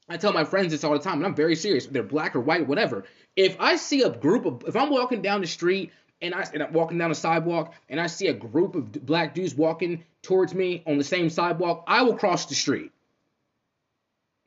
I 0.09 0.17
tell 0.17 0.33
my 0.33 0.45
friends 0.45 0.73
this 0.73 0.85
all 0.85 0.93
the 0.93 0.99
time, 0.99 1.14
and 1.14 1.27
I'm 1.27 1.35
very 1.35 1.57
serious. 1.57 1.87
They're 1.87 2.03
black 2.03 2.37
or 2.37 2.40
white, 2.40 2.67
whatever. 2.67 3.05
If 3.37 3.57
I 3.59 3.77
see 3.77 4.03
a 4.03 4.11
group 4.11 4.45
of, 4.45 4.64
if 4.67 4.77
I'm 4.77 4.90
walking 4.90 5.23
down 5.23 5.40
the 5.40 5.47
street 5.47 5.93
and 6.21 6.35
I 6.35 6.47
and 6.53 6.62
I'm 6.62 6.73
walking 6.73 6.99
down 6.99 7.09
the 7.09 7.14
sidewalk 7.14 7.75
and 7.88 8.01
I 8.01 8.07
see 8.07 8.29
a 8.29 8.35
group 8.35 8.75
of 8.75 8.93
black 9.07 9.35
dudes 9.35 9.55
walking 9.55 10.05
towards 10.23 10.55
me 10.55 10.83
on 10.87 10.99
the 10.99 11.05
same 11.05 11.31
sidewalk, 11.31 11.85
I 11.87 12.03
will 12.03 12.17
cross 12.17 12.47
the 12.47 12.55
street. 12.55 12.93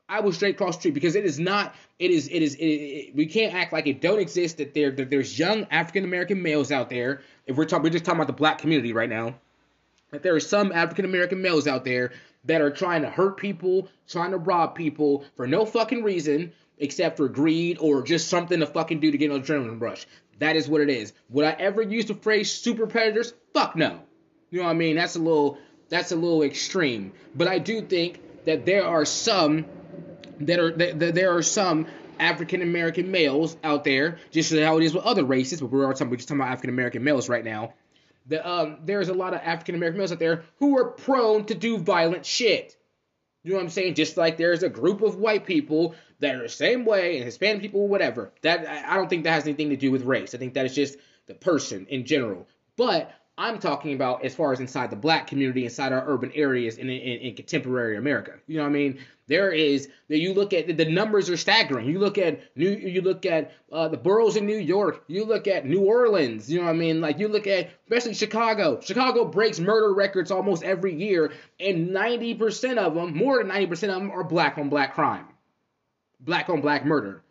I 0.09 0.21
will 0.21 0.31
straight 0.31 0.57
cross 0.57 0.75
the 0.75 0.81
street 0.81 0.93
because 0.93 1.15
it 1.15 1.25
is 1.25 1.39
not. 1.39 1.75
It 1.99 2.11
is. 2.11 2.27
It 2.27 2.41
is. 2.41 2.55
It, 2.55 2.65
it, 2.65 3.15
we 3.15 3.25
can't 3.25 3.53
act 3.53 3.73
like 3.73 3.87
it 3.87 3.99
don't 3.99 4.19
exist. 4.19 4.57
That 4.57 4.73
there. 4.73 4.91
That 4.91 5.09
there's 5.09 5.37
young 5.37 5.65
African 5.71 6.03
American 6.03 6.41
males 6.41 6.71
out 6.71 6.89
there. 6.89 7.21
If 7.45 7.57
we're 7.57 7.65
talking, 7.65 7.83
we're 7.83 7.89
just 7.89 8.05
talking 8.05 8.19
about 8.19 8.27
the 8.27 8.33
black 8.33 8.59
community 8.59 8.93
right 8.93 9.09
now. 9.09 9.35
That 10.11 10.23
there 10.23 10.35
are 10.35 10.39
some 10.39 10.71
African 10.71 11.03
American 11.03 11.41
males 11.41 11.67
out 11.67 11.83
there 11.83 12.13
that 12.47 12.61
are 12.61 12.71
trying 12.71 13.03
to 13.03 13.09
hurt 13.09 13.37
people, 13.37 13.87
trying 14.07 14.31
to 14.31 14.37
rob 14.37 14.75
people 14.75 15.25
for 15.35 15.47
no 15.47 15.65
fucking 15.65 16.03
reason 16.03 16.51
except 16.79 17.17
for 17.17 17.27
greed 17.27 17.77
or 17.79 18.01
just 18.01 18.27
something 18.27 18.59
to 18.59 18.65
fucking 18.65 18.99
do 18.99 19.11
to 19.11 19.17
get 19.17 19.31
an 19.31 19.41
adrenaline 19.41 19.81
rush. 19.81 20.07
That 20.39 20.55
is 20.55 20.67
what 20.67 20.81
it 20.81 20.89
is. 20.89 21.13
Would 21.29 21.45
I 21.45 21.51
ever 21.51 21.81
use 21.81 22.05
the 22.05 22.13
phrase 22.13 22.51
super 22.51 22.87
predators? 22.87 23.33
Fuck 23.53 23.75
no. 23.75 24.01
You 24.49 24.59
know 24.59 24.65
what 24.65 24.71
I 24.71 24.75
mean? 24.75 24.95
That's 24.95 25.15
a 25.15 25.19
little 25.19 25.57
that's 25.89 26.11
a 26.11 26.15
little 26.15 26.43
extreme. 26.43 27.13
But 27.35 27.47
I 27.47 27.59
do 27.59 27.81
think 27.81 28.45
that 28.45 28.65
there 28.65 28.85
are 28.85 29.05
some 29.05 29.65
that 30.41 30.59
are 30.59 30.71
that, 30.71 31.15
there 31.15 31.35
are 31.35 31.41
some 31.41 31.87
African 32.19 32.61
American 32.61 33.11
males 33.11 33.57
out 33.63 33.83
there, 33.83 34.19
just 34.31 34.53
how 34.53 34.77
it 34.77 34.83
is 34.83 34.93
with 34.93 35.03
other 35.03 35.23
races, 35.23 35.59
but 35.59 35.67
we're 35.67 35.91
talking 35.91 36.09
we're 36.09 36.17
just 36.17 36.27
talking 36.27 36.41
about 36.41 36.51
African 36.51 36.69
American 36.69 37.03
males 37.03 37.27
right 37.27 37.43
now 37.43 37.73
the, 38.27 38.47
um, 38.47 38.79
there's 38.83 39.09
a 39.09 39.13
lot 39.13 39.33
of 39.33 39.41
African 39.43 39.75
American 39.75 39.97
males 39.99 40.11
out 40.11 40.19
there 40.19 40.43
who 40.59 40.77
are 40.77 40.91
prone 40.91 41.45
to 41.45 41.55
do 41.55 41.77
violent 41.77 42.25
shit. 42.25 42.75
You 43.43 43.51
know 43.51 43.57
what 43.57 43.63
I'm 43.63 43.69
saying? 43.69 43.95
Just 43.95 44.17
like 44.17 44.37
there's 44.37 44.63
a 44.63 44.69
group 44.69 45.01
of 45.01 45.15
white 45.15 45.45
people 45.45 45.95
that 46.19 46.35
are 46.35 46.43
the 46.43 46.49
same 46.49 46.83
way, 46.83 47.15
and 47.17 47.25
Hispanic 47.25 47.61
people, 47.61 47.87
whatever. 47.87 48.33
That 48.41 48.67
I 48.67 48.95
don't 48.95 49.09
think 49.09 49.23
that 49.23 49.31
has 49.31 49.45
anything 49.45 49.69
to 49.69 49.77
do 49.77 49.91
with 49.91 50.03
race. 50.03 50.35
I 50.35 50.37
think 50.37 50.55
that 50.55 50.65
is 50.65 50.75
just 50.75 50.97
the 51.27 51.33
person 51.33 51.85
in 51.89 52.05
general. 52.05 52.47
But 52.75 53.11
I'm 53.39 53.59
talking 53.59 53.93
about 53.93 54.25
as 54.25 54.33
far 54.33 54.51
as 54.51 54.59
inside 54.59 54.89
the 54.89 54.95
black 54.95 55.27
community, 55.27 55.63
inside 55.63 55.93
our 55.93 56.03
urban 56.07 56.31
areas 56.33 56.77
in, 56.77 56.89
in, 56.89 57.19
in 57.19 57.35
contemporary 57.35 57.95
America. 57.95 58.33
You 58.47 58.57
know 58.57 58.63
what 58.63 58.69
I 58.69 58.73
mean? 58.73 58.99
There 59.27 59.51
is 59.51 59.89
that 60.07 60.17
you 60.17 60.33
look 60.33 60.53
at 60.53 60.75
the 60.75 60.85
numbers 60.85 61.29
are 61.29 61.37
staggering. 61.37 61.87
You 61.87 61.99
look 61.99 62.17
at 62.17 62.39
New, 62.55 62.71
you 62.71 63.01
look 63.01 63.27
at 63.27 63.51
uh, 63.71 63.89
the 63.89 63.97
boroughs 63.97 64.37
in 64.37 64.47
New 64.47 64.57
York. 64.57 65.03
You 65.07 65.23
look 65.23 65.47
at 65.47 65.67
New 65.67 65.81
Orleans. 65.81 66.51
You 66.51 66.59
know 66.59 66.65
what 66.65 66.71
I 66.71 66.77
mean? 66.77 66.99
Like 66.99 67.19
you 67.19 67.27
look 67.27 67.45
at 67.45 67.69
especially 67.83 68.15
Chicago. 68.15 68.79
Chicago 68.81 69.25
breaks 69.25 69.59
murder 69.59 69.93
records 69.93 70.31
almost 70.31 70.63
every 70.63 70.95
year, 70.95 71.31
and 71.59 71.89
90% 71.89 72.77
of 72.77 72.95
them, 72.95 73.15
more 73.15 73.43
than 73.43 73.51
90% 73.51 73.71
of 73.71 73.79
them, 74.01 74.11
are 74.11 74.23
black 74.23 74.57
on 74.57 74.69
black 74.69 74.95
crime, 74.95 75.27
black 76.21 76.49
on 76.49 76.61
black 76.61 76.85
murder 76.85 77.21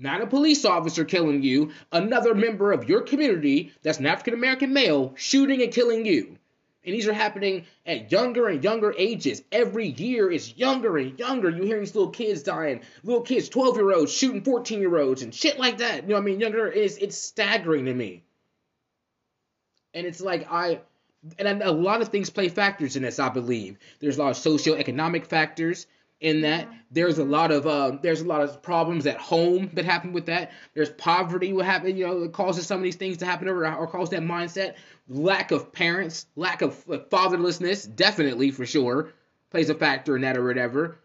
not 0.00 0.22
a 0.22 0.26
police 0.26 0.64
officer 0.64 1.04
killing 1.04 1.42
you, 1.42 1.72
another 1.92 2.34
member 2.34 2.72
of 2.72 2.88
your 2.88 3.02
community 3.02 3.72
that's 3.82 3.98
an 3.98 4.06
African 4.06 4.34
American 4.34 4.72
male 4.72 5.12
shooting 5.16 5.62
and 5.62 5.72
killing 5.72 6.06
you. 6.06 6.38
And 6.84 6.94
these 6.94 7.06
are 7.06 7.12
happening 7.12 7.66
at 7.84 8.10
younger 8.10 8.48
and 8.48 8.64
younger 8.64 8.94
ages. 8.96 9.42
Every 9.52 9.88
year 9.88 10.30
is 10.30 10.56
younger 10.56 10.96
and 10.96 11.18
younger. 11.18 11.50
You 11.50 11.64
hear 11.64 11.78
these 11.78 11.94
little 11.94 12.10
kids 12.10 12.42
dying, 12.42 12.80
little 13.04 13.22
kids, 13.22 13.50
12 13.50 13.76
year 13.76 13.92
olds 13.92 14.12
shooting 14.12 14.42
14 14.42 14.80
year 14.80 14.98
olds 14.98 15.20
and 15.22 15.34
shit 15.34 15.58
like 15.58 15.78
that. 15.78 16.02
You 16.02 16.08
know 16.08 16.14
what 16.14 16.22
I 16.22 16.24
mean? 16.24 16.40
Younger 16.40 16.68
is 16.68 16.96
it's 16.96 17.18
staggering 17.18 17.84
to 17.84 17.94
me. 17.94 18.22
And 19.92 20.06
it's 20.06 20.22
like 20.22 20.50
I 20.50 20.80
and 21.38 21.62
a 21.62 21.70
lot 21.70 22.00
of 22.00 22.08
things 22.08 22.30
play 22.30 22.48
factors 22.48 22.96
in 22.96 23.02
this, 23.02 23.18
I 23.18 23.28
believe. 23.28 23.78
There's 23.98 24.16
a 24.16 24.22
lot 24.22 24.30
of 24.30 24.38
socioeconomic 24.38 25.26
factors 25.26 25.86
in 26.20 26.42
that. 26.42 26.68
There's 26.90 27.18
a 27.18 27.24
lot 27.24 27.50
of 27.50 27.66
uh, 27.66 27.98
there's 28.02 28.20
a 28.20 28.26
lot 28.26 28.42
of 28.42 28.62
problems 28.62 29.06
at 29.06 29.18
home 29.18 29.70
that 29.74 29.84
happen 29.84 30.12
with 30.12 30.26
that. 30.26 30.52
There's 30.74 30.90
poverty 30.90 31.52
what 31.52 31.64
happen, 31.64 31.96
you 31.96 32.06
know, 32.06 32.20
that 32.20 32.32
causes 32.32 32.66
some 32.66 32.78
of 32.78 32.84
these 32.84 32.96
things 32.96 33.18
to 33.18 33.26
happen 33.26 33.48
or, 33.48 33.66
or 33.66 33.86
cause 33.86 34.10
that 34.10 34.22
mindset. 34.22 34.74
Lack 35.08 35.50
of 35.50 35.72
parents, 35.72 36.26
lack 36.36 36.62
of 36.62 36.84
fatherlessness, 36.86 37.94
definitely 37.94 38.50
for 38.50 38.66
sure 38.66 39.12
plays 39.50 39.68
a 39.68 39.74
factor 39.74 40.16
in 40.16 40.22
that 40.22 40.36
or 40.36 40.46
whatever. 40.46 40.98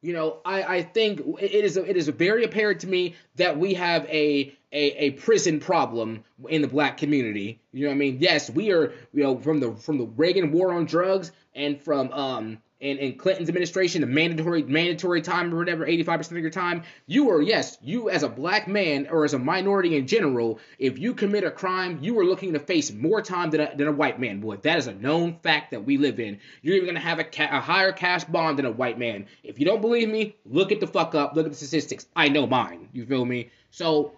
You 0.00 0.12
know, 0.12 0.38
I, 0.44 0.62
I 0.62 0.82
think 0.82 1.20
it 1.40 1.64
is 1.64 1.76
a, 1.76 1.84
it 1.84 1.96
is 1.96 2.06
very 2.08 2.44
apparent 2.44 2.80
to 2.82 2.86
me 2.86 3.16
that 3.34 3.58
we 3.58 3.74
have 3.74 4.04
a, 4.06 4.56
a 4.72 5.06
a 5.06 5.10
prison 5.12 5.58
problem 5.58 6.22
in 6.48 6.62
the 6.62 6.68
black 6.68 6.98
community. 6.98 7.60
You 7.72 7.84
know 7.84 7.88
what 7.88 7.96
I 7.96 7.98
mean? 7.98 8.18
Yes, 8.20 8.48
we 8.48 8.70
are 8.70 8.92
you 9.12 9.24
know 9.24 9.38
from 9.38 9.58
the 9.58 9.72
from 9.72 9.98
the 9.98 10.06
Reagan 10.06 10.52
war 10.52 10.72
on 10.72 10.84
drugs 10.84 11.32
and 11.54 11.80
from 11.80 12.12
um 12.12 12.58
in, 12.80 12.98
in 12.98 13.18
Clinton's 13.18 13.48
administration, 13.48 14.00
the 14.00 14.06
mandatory 14.06 14.62
mandatory 14.62 15.20
time 15.20 15.52
or 15.52 15.58
whatever, 15.58 15.86
85% 15.86 16.30
of 16.32 16.38
your 16.38 16.50
time, 16.50 16.84
you 17.06 17.30
are, 17.30 17.42
yes, 17.42 17.76
you 17.82 18.08
as 18.08 18.22
a 18.22 18.28
black 18.28 18.68
man 18.68 19.08
or 19.10 19.24
as 19.24 19.34
a 19.34 19.38
minority 19.38 19.96
in 19.96 20.06
general, 20.06 20.60
if 20.78 20.98
you 20.98 21.12
commit 21.14 21.42
a 21.42 21.50
crime, 21.50 21.98
you 22.02 22.18
are 22.20 22.24
looking 22.24 22.52
to 22.52 22.60
face 22.60 22.92
more 22.92 23.20
time 23.20 23.50
than 23.50 23.60
a, 23.60 23.76
than 23.76 23.88
a 23.88 23.92
white 23.92 24.20
man 24.20 24.40
would. 24.42 24.62
That 24.62 24.78
is 24.78 24.86
a 24.86 24.94
known 24.94 25.38
fact 25.42 25.72
that 25.72 25.84
we 25.84 25.96
live 25.96 26.20
in. 26.20 26.38
You're 26.62 26.76
even 26.76 26.86
going 26.86 26.94
to 26.94 27.00
have 27.00 27.18
a, 27.18 27.24
ca- 27.24 27.50
a 27.50 27.60
higher 27.60 27.92
cash 27.92 28.24
bond 28.24 28.58
than 28.58 28.66
a 28.66 28.70
white 28.70 28.98
man. 28.98 29.26
If 29.42 29.58
you 29.58 29.66
don't 29.66 29.80
believe 29.80 30.08
me, 30.08 30.36
look 30.46 30.70
at 30.70 30.78
the 30.78 30.86
fuck 30.86 31.16
up, 31.16 31.34
look 31.34 31.46
at 31.46 31.52
the 31.52 31.58
statistics. 31.58 32.06
I 32.14 32.28
know 32.28 32.46
mine. 32.46 32.88
You 32.92 33.04
feel 33.06 33.24
me? 33.24 33.50
So 33.70 34.12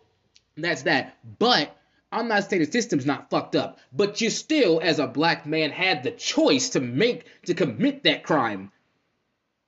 that's 0.57 0.83
that. 0.83 1.17
But 1.39 1.77
I'm 2.13 2.29
not 2.29 2.49
saying 2.49 2.65
the 2.65 2.71
system's 2.71 3.07
not 3.07 3.31
fucked 3.31 3.55
up, 3.55 3.79
but 3.93 4.21
you 4.21 4.31
still, 4.31 4.81
as 4.81 4.99
a 4.99 5.07
black 5.07 5.47
man, 5.47 5.71
had 5.71 6.03
the 6.03 6.11
choice 6.11 6.71
to 6.71 6.81
make 6.81 7.25
to 7.47 7.55
commit 7.55 8.03
that 8.03 8.25
crime, 8.25 8.73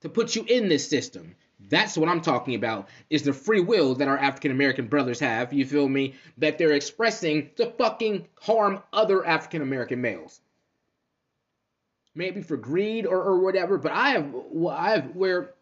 to 0.01 0.09
put 0.09 0.35
you 0.35 0.45
in 0.49 0.69
this 0.69 0.89
system. 0.89 1.37
That's 1.69 1.97
what 1.97 2.09
I'm 2.09 2.21
talking 2.21 2.57
about. 2.57 2.89
Is 3.09 3.23
the 3.23 3.33
free 3.33 3.61
will 3.61 3.95
that 3.95 4.09
our 4.09 4.19
African 4.19 4.51
American 4.51 4.89
brothers 4.89 5.21
have? 5.21 5.53
You 5.53 5.65
feel 5.65 5.89
me? 5.89 6.15
That 6.39 6.59
they're 6.59 6.73
expressing 6.73 7.51
to 7.57 7.67
fucking 7.67 8.27
harm 8.41 8.83
other 8.93 9.25
African 9.25 9.63
American 9.63 10.01
males. 10.01 10.41
Maybe 12.15 12.43
for 12.43 12.57
greed 12.57 13.07
or, 13.07 13.23
or 13.23 13.39
whatever. 13.39 13.79
But 13.79 13.93
I 13.93 14.11
have 14.11 14.35
I 14.69 14.91
have 14.91 15.15
where 15.15 15.55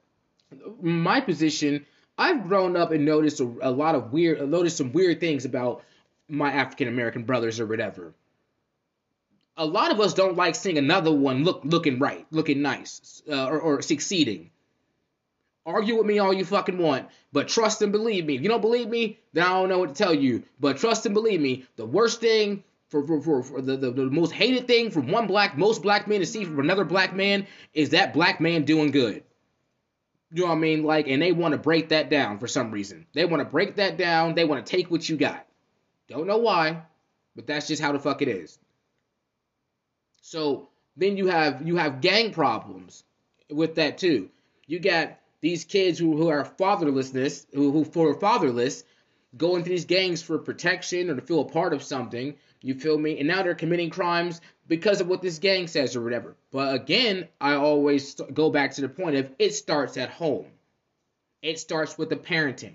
my 0.81 1.21
position. 1.21 1.85
I've 2.17 2.49
grown 2.49 2.77
up 2.77 2.91
and 2.91 3.07
noticed 3.07 3.41
a, 3.41 3.51
a 3.63 3.71
lot 3.71 3.95
of 3.95 4.13
weird, 4.13 4.47
noticed 4.47 4.77
some 4.77 4.93
weird 4.93 5.21
things 5.21 5.45
about 5.45 5.83
my 6.31 6.53
African 6.53 6.89
American 6.89 7.25
brothers 7.25 7.61
or 7.61 7.67
whatever. 7.67 8.15
A 9.57 9.67
lot 9.67 9.93
of 9.93 10.01
us 10.01 10.15
don't 10.15 10.37
like 10.37 10.55
seeing 10.55 10.79
another 10.79 11.13
one 11.13 11.45
look 11.45 11.63
looking 11.65 11.99
right, 11.99 12.27
looking 12.31 12.63
nice, 12.63 13.23
uh, 13.29 13.47
or, 13.47 13.61
or 13.61 13.83
succeeding. 13.83 14.51
Argue 15.67 15.99
with 15.99 16.07
me 16.07 16.19
all 16.19 16.33
you 16.33 16.45
fucking 16.45 16.79
want, 16.79 17.09
but 17.33 17.49
trust 17.49 17.83
and 17.83 17.93
believe 17.93 18.25
me. 18.25 18.37
If 18.37 18.43
you 18.43 18.49
don't 18.49 18.63
believe 18.63 18.89
me, 18.89 19.19
then 19.35 19.45
I 19.45 19.51
don't 19.51 19.69
know 19.69 19.79
what 19.79 19.91
to 19.91 19.95
tell 19.95 20.15
you. 20.15 20.45
But 20.59 20.79
trust 20.79 21.05
and 21.05 21.15
believe 21.15 21.41
me, 21.41 21.67
the 21.77 21.85
worst 21.85 22.21
thing 22.21 22.65
for, 22.89 23.07
for, 23.07 23.21
for, 23.21 23.43
for 23.43 23.63
the, 23.63 23.77
the, 23.77 23.91
the 23.91 24.07
most 24.07 24.33
hated 24.33 24.67
thing 24.67 24.91
from 24.91 25.09
one 25.09 25.27
black, 25.27 25.59
most 25.59 25.83
black 25.83 26.09
men 26.09 26.21
to 26.21 26.27
see 26.27 26.45
from 26.45 26.61
another 26.61 26.85
black 26.85 27.15
man 27.15 27.47
is 27.75 27.91
that 27.91 28.15
black 28.15 28.41
man 28.41 28.65
doing 28.65 28.91
good. 28.91 29.23
You 30.33 30.43
know 30.43 30.49
what 30.49 30.57
I 30.57 30.59
mean? 30.59 30.85
Like, 30.85 31.09
and 31.09 31.21
they 31.21 31.33
want 31.33 31.53
to 31.53 31.59
break 31.59 31.91
that 31.91 32.09
down 32.09 32.39
for 32.39 32.47
some 32.47 32.71
reason. 32.71 33.07
They 33.13 33.25
want 33.25 33.41
to 33.41 33.49
break 33.49 33.77
that 33.77 33.97
down. 33.99 34.35
They 34.35 34.45
want 34.45 34.65
to 34.65 34.71
take 34.71 34.91
what 34.91 35.09
you 35.09 35.17
got. 35.17 35.45
Don't 36.11 36.27
know 36.27 36.39
why, 36.39 36.83
but 37.37 37.47
that's 37.47 37.69
just 37.69 37.81
how 37.81 37.93
the 37.93 38.01
fuck 38.01 38.21
it 38.21 38.29
is. 38.29 38.59
So 40.23 40.69
then 40.97 41.17
you 41.17 41.29
have 41.29 41.67
you 41.67 41.77
have 41.77 42.01
gang 42.01 42.33
problems 42.33 43.05
with 43.49 43.77
that 43.77 43.97
too. 43.97 44.29
You 44.67 44.81
got 44.81 45.19
these 45.41 45.65
kids 45.65 45.99
who, 45.99 46.17
who 46.17 46.29
are 46.29 46.45
fatherlessness, 46.45 47.47
who 47.55 47.71
who 47.71 47.85
for 47.85 48.13
fatherless, 48.15 48.83
go 49.37 49.55
into 49.55 49.71
these 49.71 49.85
gangs 49.85 50.21
for 50.21 50.37
protection 50.39 51.11
or 51.11 51.15
to 51.15 51.23
feel 51.23 51.43
a 51.43 51.49
part 51.49 51.73
of 51.73 51.83
something. 51.83 52.35
You 52.61 52.75
feel 52.75 52.99
me? 52.99 53.19
And 53.19 53.29
now 53.29 53.45
they're 53.45 53.55
committing 53.55 53.91
crimes 53.91 54.41
because 54.67 55.01
of 55.01 55.07
what 55.07 55.23
this 55.23 55.39
gang 55.39 55.69
says 55.69 55.95
or 55.95 56.03
whatever. 56.03 56.37
But 56.51 56.75
again, 56.75 57.29
I 57.41 57.55
always 57.55 58.17
go 58.35 58.51
back 58.51 58.73
to 58.73 58.81
the 58.81 58.89
point 58.89 59.17
of 59.17 59.31
it 59.39 59.55
starts 59.55 59.97
at 59.97 60.11
home. 60.11 60.47
It 61.41 61.61
starts 61.61 61.97
with 61.97 62.11
the 62.11 62.17
parenting. 62.17 62.75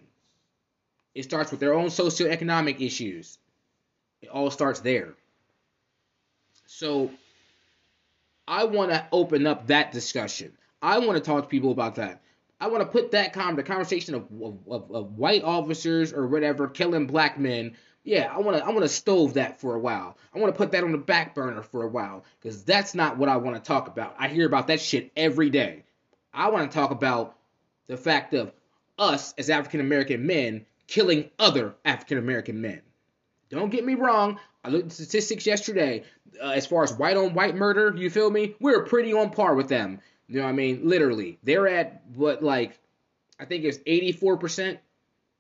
It 1.16 1.24
starts 1.24 1.50
with 1.50 1.62
their 1.62 1.74
own 1.74 1.88
socioeconomic 1.88 2.82
issues. 2.82 3.40
It 4.22 4.28
all 4.28 4.52
starts 4.52 4.82
there. 4.82 5.16
So 6.66 7.10
I 8.48 8.66
want 8.66 8.92
to 8.92 9.08
open 9.12 9.48
up 9.48 9.68
that 9.68 9.94
discussion. 9.94 10.52
I 10.82 11.00
want 11.00 11.18
to 11.18 11.24
talk 11.24 11.44
to 11.44 11.50
people 11.50 11.72
about 11.72 11.96
that. 11.96 12.22
I 12.60 12.68
want 12.68 12.82
to 12.82 12.90
put 12.90 13.12
that 13.12 13.34
con 13.34 13.56
the 13.56 13.64
conversation 13.64 14.16
of, 14.16 14.28
of, 14.70 14.92
of, 14.92 15.18
white 15.18 15.44
officers 15.44 16.14
or 16.14 16.28
whatever 16.28 16.68
killing 16.68 17.08
black 17.08 17.40
men. 17.40 17.76
Yeah, 18.04 18.32
I 18.32 18.40
want 18.40 18.58
to 18.58 18.64
I 18.64 18.70
want 18.70 18.82
to 18.82 18.90
stove 18.90 19.34
that 19.34 19.60
for 19.60 19.76
a 19.76 19.80
while. 19.80 20.18
I 20.34 20.40
want 20.40 20.54
to 20.54 20.58
put 20.58 20.72
that 20.72 20.84
on 20.84 20.92
the 20.92 20.98
back 20.98 21.34
burner 21.34 21.64
for 21.64 21.84
a 21.84 21.88
while 21.88 22.24
because 22.40 22.64
that's 22.64 22.94
not 22.94 23.18
what 23.18 23.30
I 23.30 23.38
want 23.38 23.56
to 23.56 23.62
talk 23.62 23.88
about. 23.88 24.16
I 24.20 24.28
hear 24.28 24.46
about 24.46 24.68
that 24.68 24.80
shit 24.80 25.12
every 25.16 25.50
day. 25.50 25.84
I 26.34 26.50
want 26.50 26.70
to 26.72 26.76
talk 26.76 26.92
about 26.92 27.36
the 27.88 27.98
fact 27.98 28.34
of 28.34 28.54
us 28.98 29.34
as 29.38 29.50
African 29.50 29.80
American 29.80 30.26
men 30.26 30.66
killing 30.88 31.30
other 31.40 31.76
African 31.84 32.18
American 32.18 32.62
men. 32.62 32.82
Don't 33.50 33.70
get 33.70 33.86
me 33.86 33.96
wrong. 33.96 34.40
I 34.64 34.70
looked 34.70 34.88
at 34.88 34.92
statistics 34.92 35.46
yesterday. 35.46 36.04
Uh, 36.42 36.50
as 36.50 36.66
far 36.66 36.84
as 36.84 36.94
white 36.94 37.16
on 37.18 37.34
white 37.34 37.56
murder, 37.56 37.94
you 37.96 38.10
feel 38.10 38.30
me? 38.30 38.56
We're 38.60 38.84
pretty 38.84 39.14
on 39.14 39.30
par 39.30 39.56
with 39.56 39.70
them. 39.70 40.00
You 40.28 40.40
know 40.40 40.44
what 40.44 40.50
I 40.50 40.54
mean? 40.54 40.82
Literally, 40.84 41.38
they're 41.44 41.68
at 41.68 42.02
what 42.16 42.44
like 42.44 42.80
I 43.40 43.46
think 43.46 43.64
it's 43.64 43.78
84% 43.80 44.80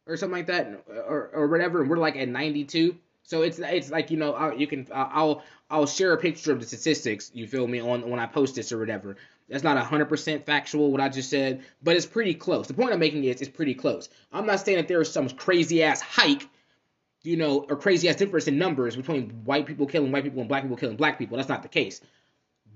or 0.07 0.17
something 0.17 0.37
like 0.37 0.47
that, 0.47 0.83
or 0.87 1.31
or 1.33 1.47
whatever, 1.47 1.81
and 1.81 1.89
we're 1.89 1.97
like 1.97 2.15
at 2.15 2.27
92. 2.27 2.95
So 3.23 3.41
it's 3.41 3.59
it's 3.59 3.89
like 3.89 4.11
you 4.11 4.17
know 4.17 4.53
you 4.55 4.67
can 4.67 4.87
I'll 4.93 5.43
I'll 5.69 5.87
share 5.87 6.13
a 6.13 6.17
picture 6.17 6.51
of 6.51 6.59
the 6.59 6.67
statistics. 6.67 7.31
You 7.33 7.47
feel 7.47 7.67
me 7.67 7.81
on 7.81 8.07
when 8.07 8.19
I 8.19 8.27
post 8.27 8.55
this 8.55 8.71
or 8.71 8.77
whatever. 8.77 9.17
That's 9.47 9.63
not 9.63 9.77
100% 9.77 10.45
factual 10.45 10.91
what 10.91 11.01
I 11.01 11.09
just 11.09 11.29
said, 11.29 11.63
but 11.83 11.95
it's 11.95 12.05
pretty 12.05 12.33
close. 12.33 12.67
The 12.67 12.73
point 12.73 12.93
I'm 12.93 12.99
making 12.99 13.23
is 13.25 13.41
it's 13.41 13.49
pretty 13.49 13.75
close. 13.75 14.09
I'm 14.31 14.47
not 14.47 14.65
saying 14.65 14.77
that 14.77 14.87
there 14.87 15.01
is 15.01 15.11
some 15.11 15.29
crazy 15.29 15.83
ass 15.83 16.01
hike, 16.01 16.47
you 17.21 17.37
know, 17.37 17.65
or 17.69 17.75
crazy 17.75 18.09
ass 18.09 18.15
difference 18.15 18.47
in 18.47 18.57
numbers 18.57 18.95
between 18.95 19.29
white 19.45 19.67
people 19.67 19.85
killing 19.85 20.11
white 20.11 20.23
people 20.23 20.39
and 20.39 20.49
black 20.49 20.63
people 20.63 20.77
killing 20.77 20.95
black 20.95 21.19
people. 21.19 21.37
That's 21.37 21.49
not 21.49 21.61
the 21.61 21.69
case. 21.69 22.01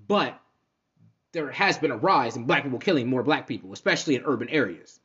But 0.07 0.39
there 1.31 1.51
has 1.51 1.77
been 1.79 1.91
a 1.91 1.97
rise 1.97 2.35
in 2.35 2.45
black 2.45 2.63
people 2.63 2.79
killing 2.79 3.07
more 3.07 3.23
black 3.23 3.47
people, 3.47 3.73
especially 3.73 4.15
in 4.15 4.23
urban 4.25 4.49
areas. 4.49 4.99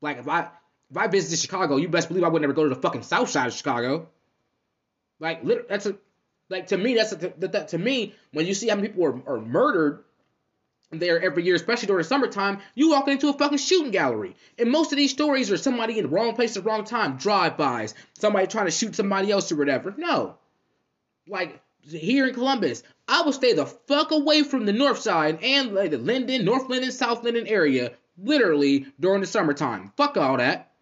Like 0.00 0.18
if 0.18 0.28
I 0.28 0.48
if 0.90 0.96
I 0.96 1.06
visited 1.06 1.38
Chicago, 1.38 1.76
you 1.76 1.88
best 1.88 2.08
believe 2.08 2.24
I 2.24 2.28
would 2.28 2.42
never 2.42 2.54
go 2.54 2.64
to 2.64 2.74
the 2.74 2.80
fucking 2.80 3.02
south 3.02 3.28
side 3.28 3.48
of 3.48 3.52
Chicago. 3.52 4.08
Like 5.18 5.42
that's 5.68 5.86
a 5.86 5.96
like 6.48 6.68
to 6.68 6.78
me 6.78 6.94
that's 6.94 7.12
a, 7.12 7.16
that, 7.16 7.52
that, 7.52 7.68
to 7.68 7.78
me 7.78 8.14
when 8.32 8.46
you 8.46 8.54
see 8.54 8.68
how 8.68 8.76
many 8.76 8.88
people 8.88 9.04
are, 9.04 9.36
are 9.36 9.40
murdered 9.40 10.04
there 10.92 11.22
every 11.22 11.44
year, 11.44 11.54
especially 11.54 11.86
during 11.86 12.04
summertime, 12.04 12.58
you 12.74 12.90
walk 12.90 13.06
into 13.06 13.28
a 13.28 13.32
fucking 13.32 13.58
shooting 13.58 13.92
gallery. 13.92 14.34
And 14.58 14.70
most 14.70 14.92
of 14.92 14.98
these 14.98 15.12
stories 15.12 15.50
are 15.50 15.56
somebody 15.56 15.98
in 15.98 16.04
the 16.04 16.10
wrong 16.10 16.34
place 16.34 16.56
at 16.56 16.64
the 16.64 16.68
wrong 16.68 16.84
time, 16.84 17.16
drive-bys, 17.16 17.94
somebody 18.18 18.46
trying 18.46 18.66
to 18.66 18.72
shoot 18.72 18.96
somebody 18.96 19.30
else 19.30 19.52
or 19.52 19.56
whatever. 19.56 19.94
No. 19.96 20.36
Like 21.28 21.60
here 21.82 22.26
in 22.26 22.34
Columbus, 22.34 22.82
I 23.06 23.22
will 23.22 23.32
stay 23.32 23.52
the 23.52 23.66
fuck 23.66 24.10
away 24.10 24.42
from 24.42 24.66
the 24.66 24.72
north 24.72 24.98
side 24.98 25.38
and 25.42 25.74
like 25.74 25.92
the 25.92 25.98
Linden, 25.98 26.44
North 26.44 26.68
Linden, 26.68 26.90
South 26.90 27.22
Linden 27.22 27.46
area, 27.46 27.92
literally 28.18 28.86
during 28.98 29.20
the 29.20 29.26
summertime. 29.26 29.92
Fuck 29.96 30.16
all 30.16 30.38
that. 30.38 30.72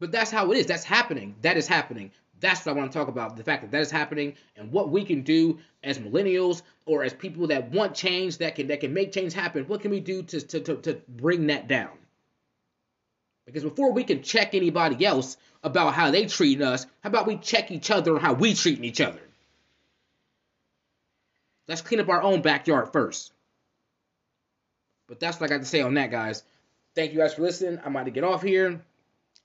But 0.00 0.10
that's 0.12 0.30
how 0.30 0.50
it 0.50 0.58
is. 0.58 0.66
That's 0.66 0.82
happening. 0.82 1.36
That 1.42 1.56
is 1.56 1.68
happening. 1.68 2.10
That's 2.42 2.66
what 2.66 2.74
I 2.74 2.78
want 2.78 2.92
to 2.92 2.98
talk 2.98 3.06
about. 3.06 3.36
The 3.36 3.44
fact 3.44 3.62
that 3.62 3.70
that 3.70 3.80
is 3.80 3.90
happening 3.90 4.34
and 4.56 4.72
what 4.72 4.90
we 4.90 5.04
can 5.04 5.22
do 5.22 5.60
as 5.82 5.98
millennials 5.98 6.62
or 6.86 7.04
as 7.04 7.14
people 7.14 7.46
that 7.46 7.70
want 7.70 7.94
change 7.94 8.38
that 8.38 8.56
can 8.56 8.66
that 8.66 8.80
can 8.80 8.92
make 8.92 9.12
change 9.12 9.32
happen. 9.32 9.64
What 9.64 9.80
can 9.80 9.92
we 9.92 10.00
do 10.00 10.24
to 10.24 10.40
to 10.40 10.60
to, 10.60 10.76
to 10.76 11.00
bring 11.08 11.46
that 11.46 11.68
down? 11.68 11.96
Because 13.46 13.62
before 13.62 13.92
we 13.92 14.02
can 14.02 14.22
check 14.22 14.54
anybody 14.54 15.06
else 15.06 15.36
about 15.62 15.94
how 15.94 16.10
they 16.10 16.26
treat 16.26 16.60
us, 16.60 16.84
how 17.02 17.10
about 17.10 17.28
we 17.28 17.36
check 17.36 17.70
each 17.70 17.90
other 17.92 18.16
on 18.16 18.20
how 18.20 18.32
we 18.32 18.54
treat 18.54 18.82
each 18.84 19.00
other? 19.00 19.20
Let's 21.68 21.80
clean 21.80 22.00
up 22.00 22.08
our 22.08 22.22
own 22.22 22.42
backyard 22.42 22.92
first. 22.92 23.32
But 25.08 25.20
that's 25.20 25.38
what 25.38 25.48
I 25.48 25.54
got 25.54 25.60
to 25.60 25.68
say 25.68 25.80
on 25.80 25.94
that, 25.94 26.10
guys. 26.10 26.42
Thank 26.96 27.12
you 27.12 27.18
guys 27.18 27.34
for 27.34 27.42
listening. 27.42 27.80
I'm 27.84 27.94
about 27.94 28.06
to 28.06 28.10
get 28.10 28.24
off 28.24 28.42
here. 28.42 28.80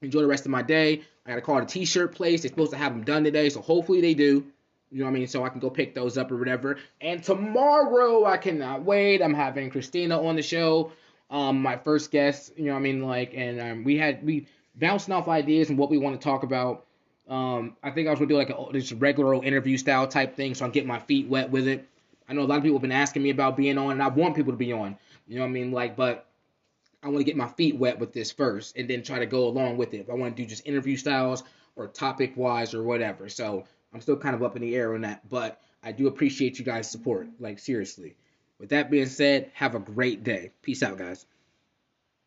Enjoy 0.02 0.22
the 0.22 0.28
rest 0.28 0.46
of 0.46 0.52
my 0.52 0.62
day. 0.62 1.02
I 1.26 1.30
got 1.30 1.36
to 1.36 1.42
call 1.42 1.58
a 1.58 1.66
t-shirt 1.66 2.14
place. 2.14 2.42
They're 2.42 2.50
supposed 2.50 2.72
to 2.72 2.78
have 2.78 2.94
them 2.94 3.04
done 3.04 3.24
today, 3.24 3.50
so 3.50 3.62
hopefully 3.62 4.02
they 4.02 4.14
do. 4.14 4.46
You 4.92 5.00
know 5.00 5.06
what 5.06 5.12
I 5.12 5.14
mean? 5.14 5.28
So 5.28 5.44
I 5.44 5.50
can 5.50 5.60
go 5.60 5.70
pick 5.70 5.94
those 5.94 6.18
up 6.18 6.32
or 6.32 6.38
whatever. 6.38 6.78
And 7.02 7.22
tomorrow, 7.22 8.26
I 8.26 8.38
cannot 8.38 8.84
wait. 8.84 9.22
I'm 9.22 9.34
having 9.34 9.70
Christina 9.70 10.22
on 10.22 10.36
the 10.36 10.42
show. 10.42 10.92
Um, 11.30 11.62
my 11.62 11.76
first 11.76 12.12
guest. 12.12 12.54
You 12.56 12.66
know 12.66 12.74
what 12.74 12.80
I 12.80 12.82
mean? 12.84 13.02
Like, 13.02 13.34
and 13.36 13.60
um, 13.60 13.84
we 13.84 13.98
had 13.98 14.26
we 14.26 14.48
bouncing 14.76 15.14
off 15.14 15.28
ideas 15.28 15.70
and 15.70 15.78
what 15.78 15.90
we 15.90 15.98
want 15.98 16.20
to 16.20 16.24
talk 16.24 16.44
about. 16.44 16.86
Um, 17.28 17.76
I 17.84 17.92
think 17.92 18.08
I 18.08 18.12
was 18.12 18.20
gonna 18.20 18.30
do 18.30 18.38
like 18.38 18.50
a 18.50 18.72
just 18.72 18.94
regular 18.94 19.34
old 19.34 19.44
interview 19.44 19.78
style 19.78 20.08
type 20.08 20.36
thing, 20.36 20.56
so 20.56 20.64
I'm 20.64 20.72
getting 20.72 20.88
my 20.88 21.00
feet 21.00 21.28
wet 21.28 21.50
with 21.50 21.68
it. 21.68 21.86
I 22.30 22.34
know 22.34 22.42
a 22.42 22.44
lot 22.44 22.58
of 22.58 22.64
people 22.64 22.78
have 22.78 22.82
been 22.82 22.92
asking 22.94 23.24
me 23.24 23.30
about 23.30 23.58
being 23.58 23.78
on, 23.78 23.92
and 23.92 24.04
I 24.04 24.08
want 24.08 24.36
people 24.36 24.54
to 24.54 24.58
be 24.58 24.72
on. 24.72 24.98
You 25.28 25.36
know 25.36 25.42
what 25.42 25.50
I 25.50 25.52
mean? 25.52 25.72
Like, 25.72 25.98
but 25.98 26.26
I 27.04 27.08
want 27.08 27.20
to 27.20 27.24
get 27.24 27.38
my 27.38 27.48
feet 27.48 27.78
wet 27.78 28.00
with 28.00 28.14
this 28.14 28.32
first, 28.32 28.78
and 28.78 28.90
then 28.90 29.04
try 29.04 29.20
to 29.20 29.26
go 29.26 29.48
along 29.48 29.78
with 29.78 29.94
it. 29.94 30.00
If 30.00 30.10
I 30.10 30.14
want 30.14 30.36
to 30.36 30.42
do 30.42 30.48
just 30.48 30.66
interview 30.66 30.98
styles 30.98 31.44
or 31.76 31.88
topic 31.88 32.34
wise 32.36 32.74
or 32.74 32.84
whatever. 32.84 33.30
So 33.30 33.66
I'm 33.94 34.02
still 34.02 34.18
kind 34.18 34.36
of 34.36 34.44
up 34.44 34.56
in 34.56 34.62
the 34.62 34.76
air 34.76 34.94
on 34.94 35.02
that, 35.02 35.28
but 35.30 35.62
I 35.84 35.92
do 35.92 36.08
appreciate 36.08 36.60
you 36.60 36.66
guys' 36.66 36.90
support. 36.90 37.28
Like 37.40 37.60
seriously. 37.60 38.16
With 38.60 38.70
that 38.70 38.90
being 38.90 39.06
said, 39.06 39.52
have 39.54 39.76
a 39.76 39.80
great 39.80 40.24
day. 40.24 40.52
Peace 40.64 40.82
out, 40.82 40.98
guys. 40.98 41.26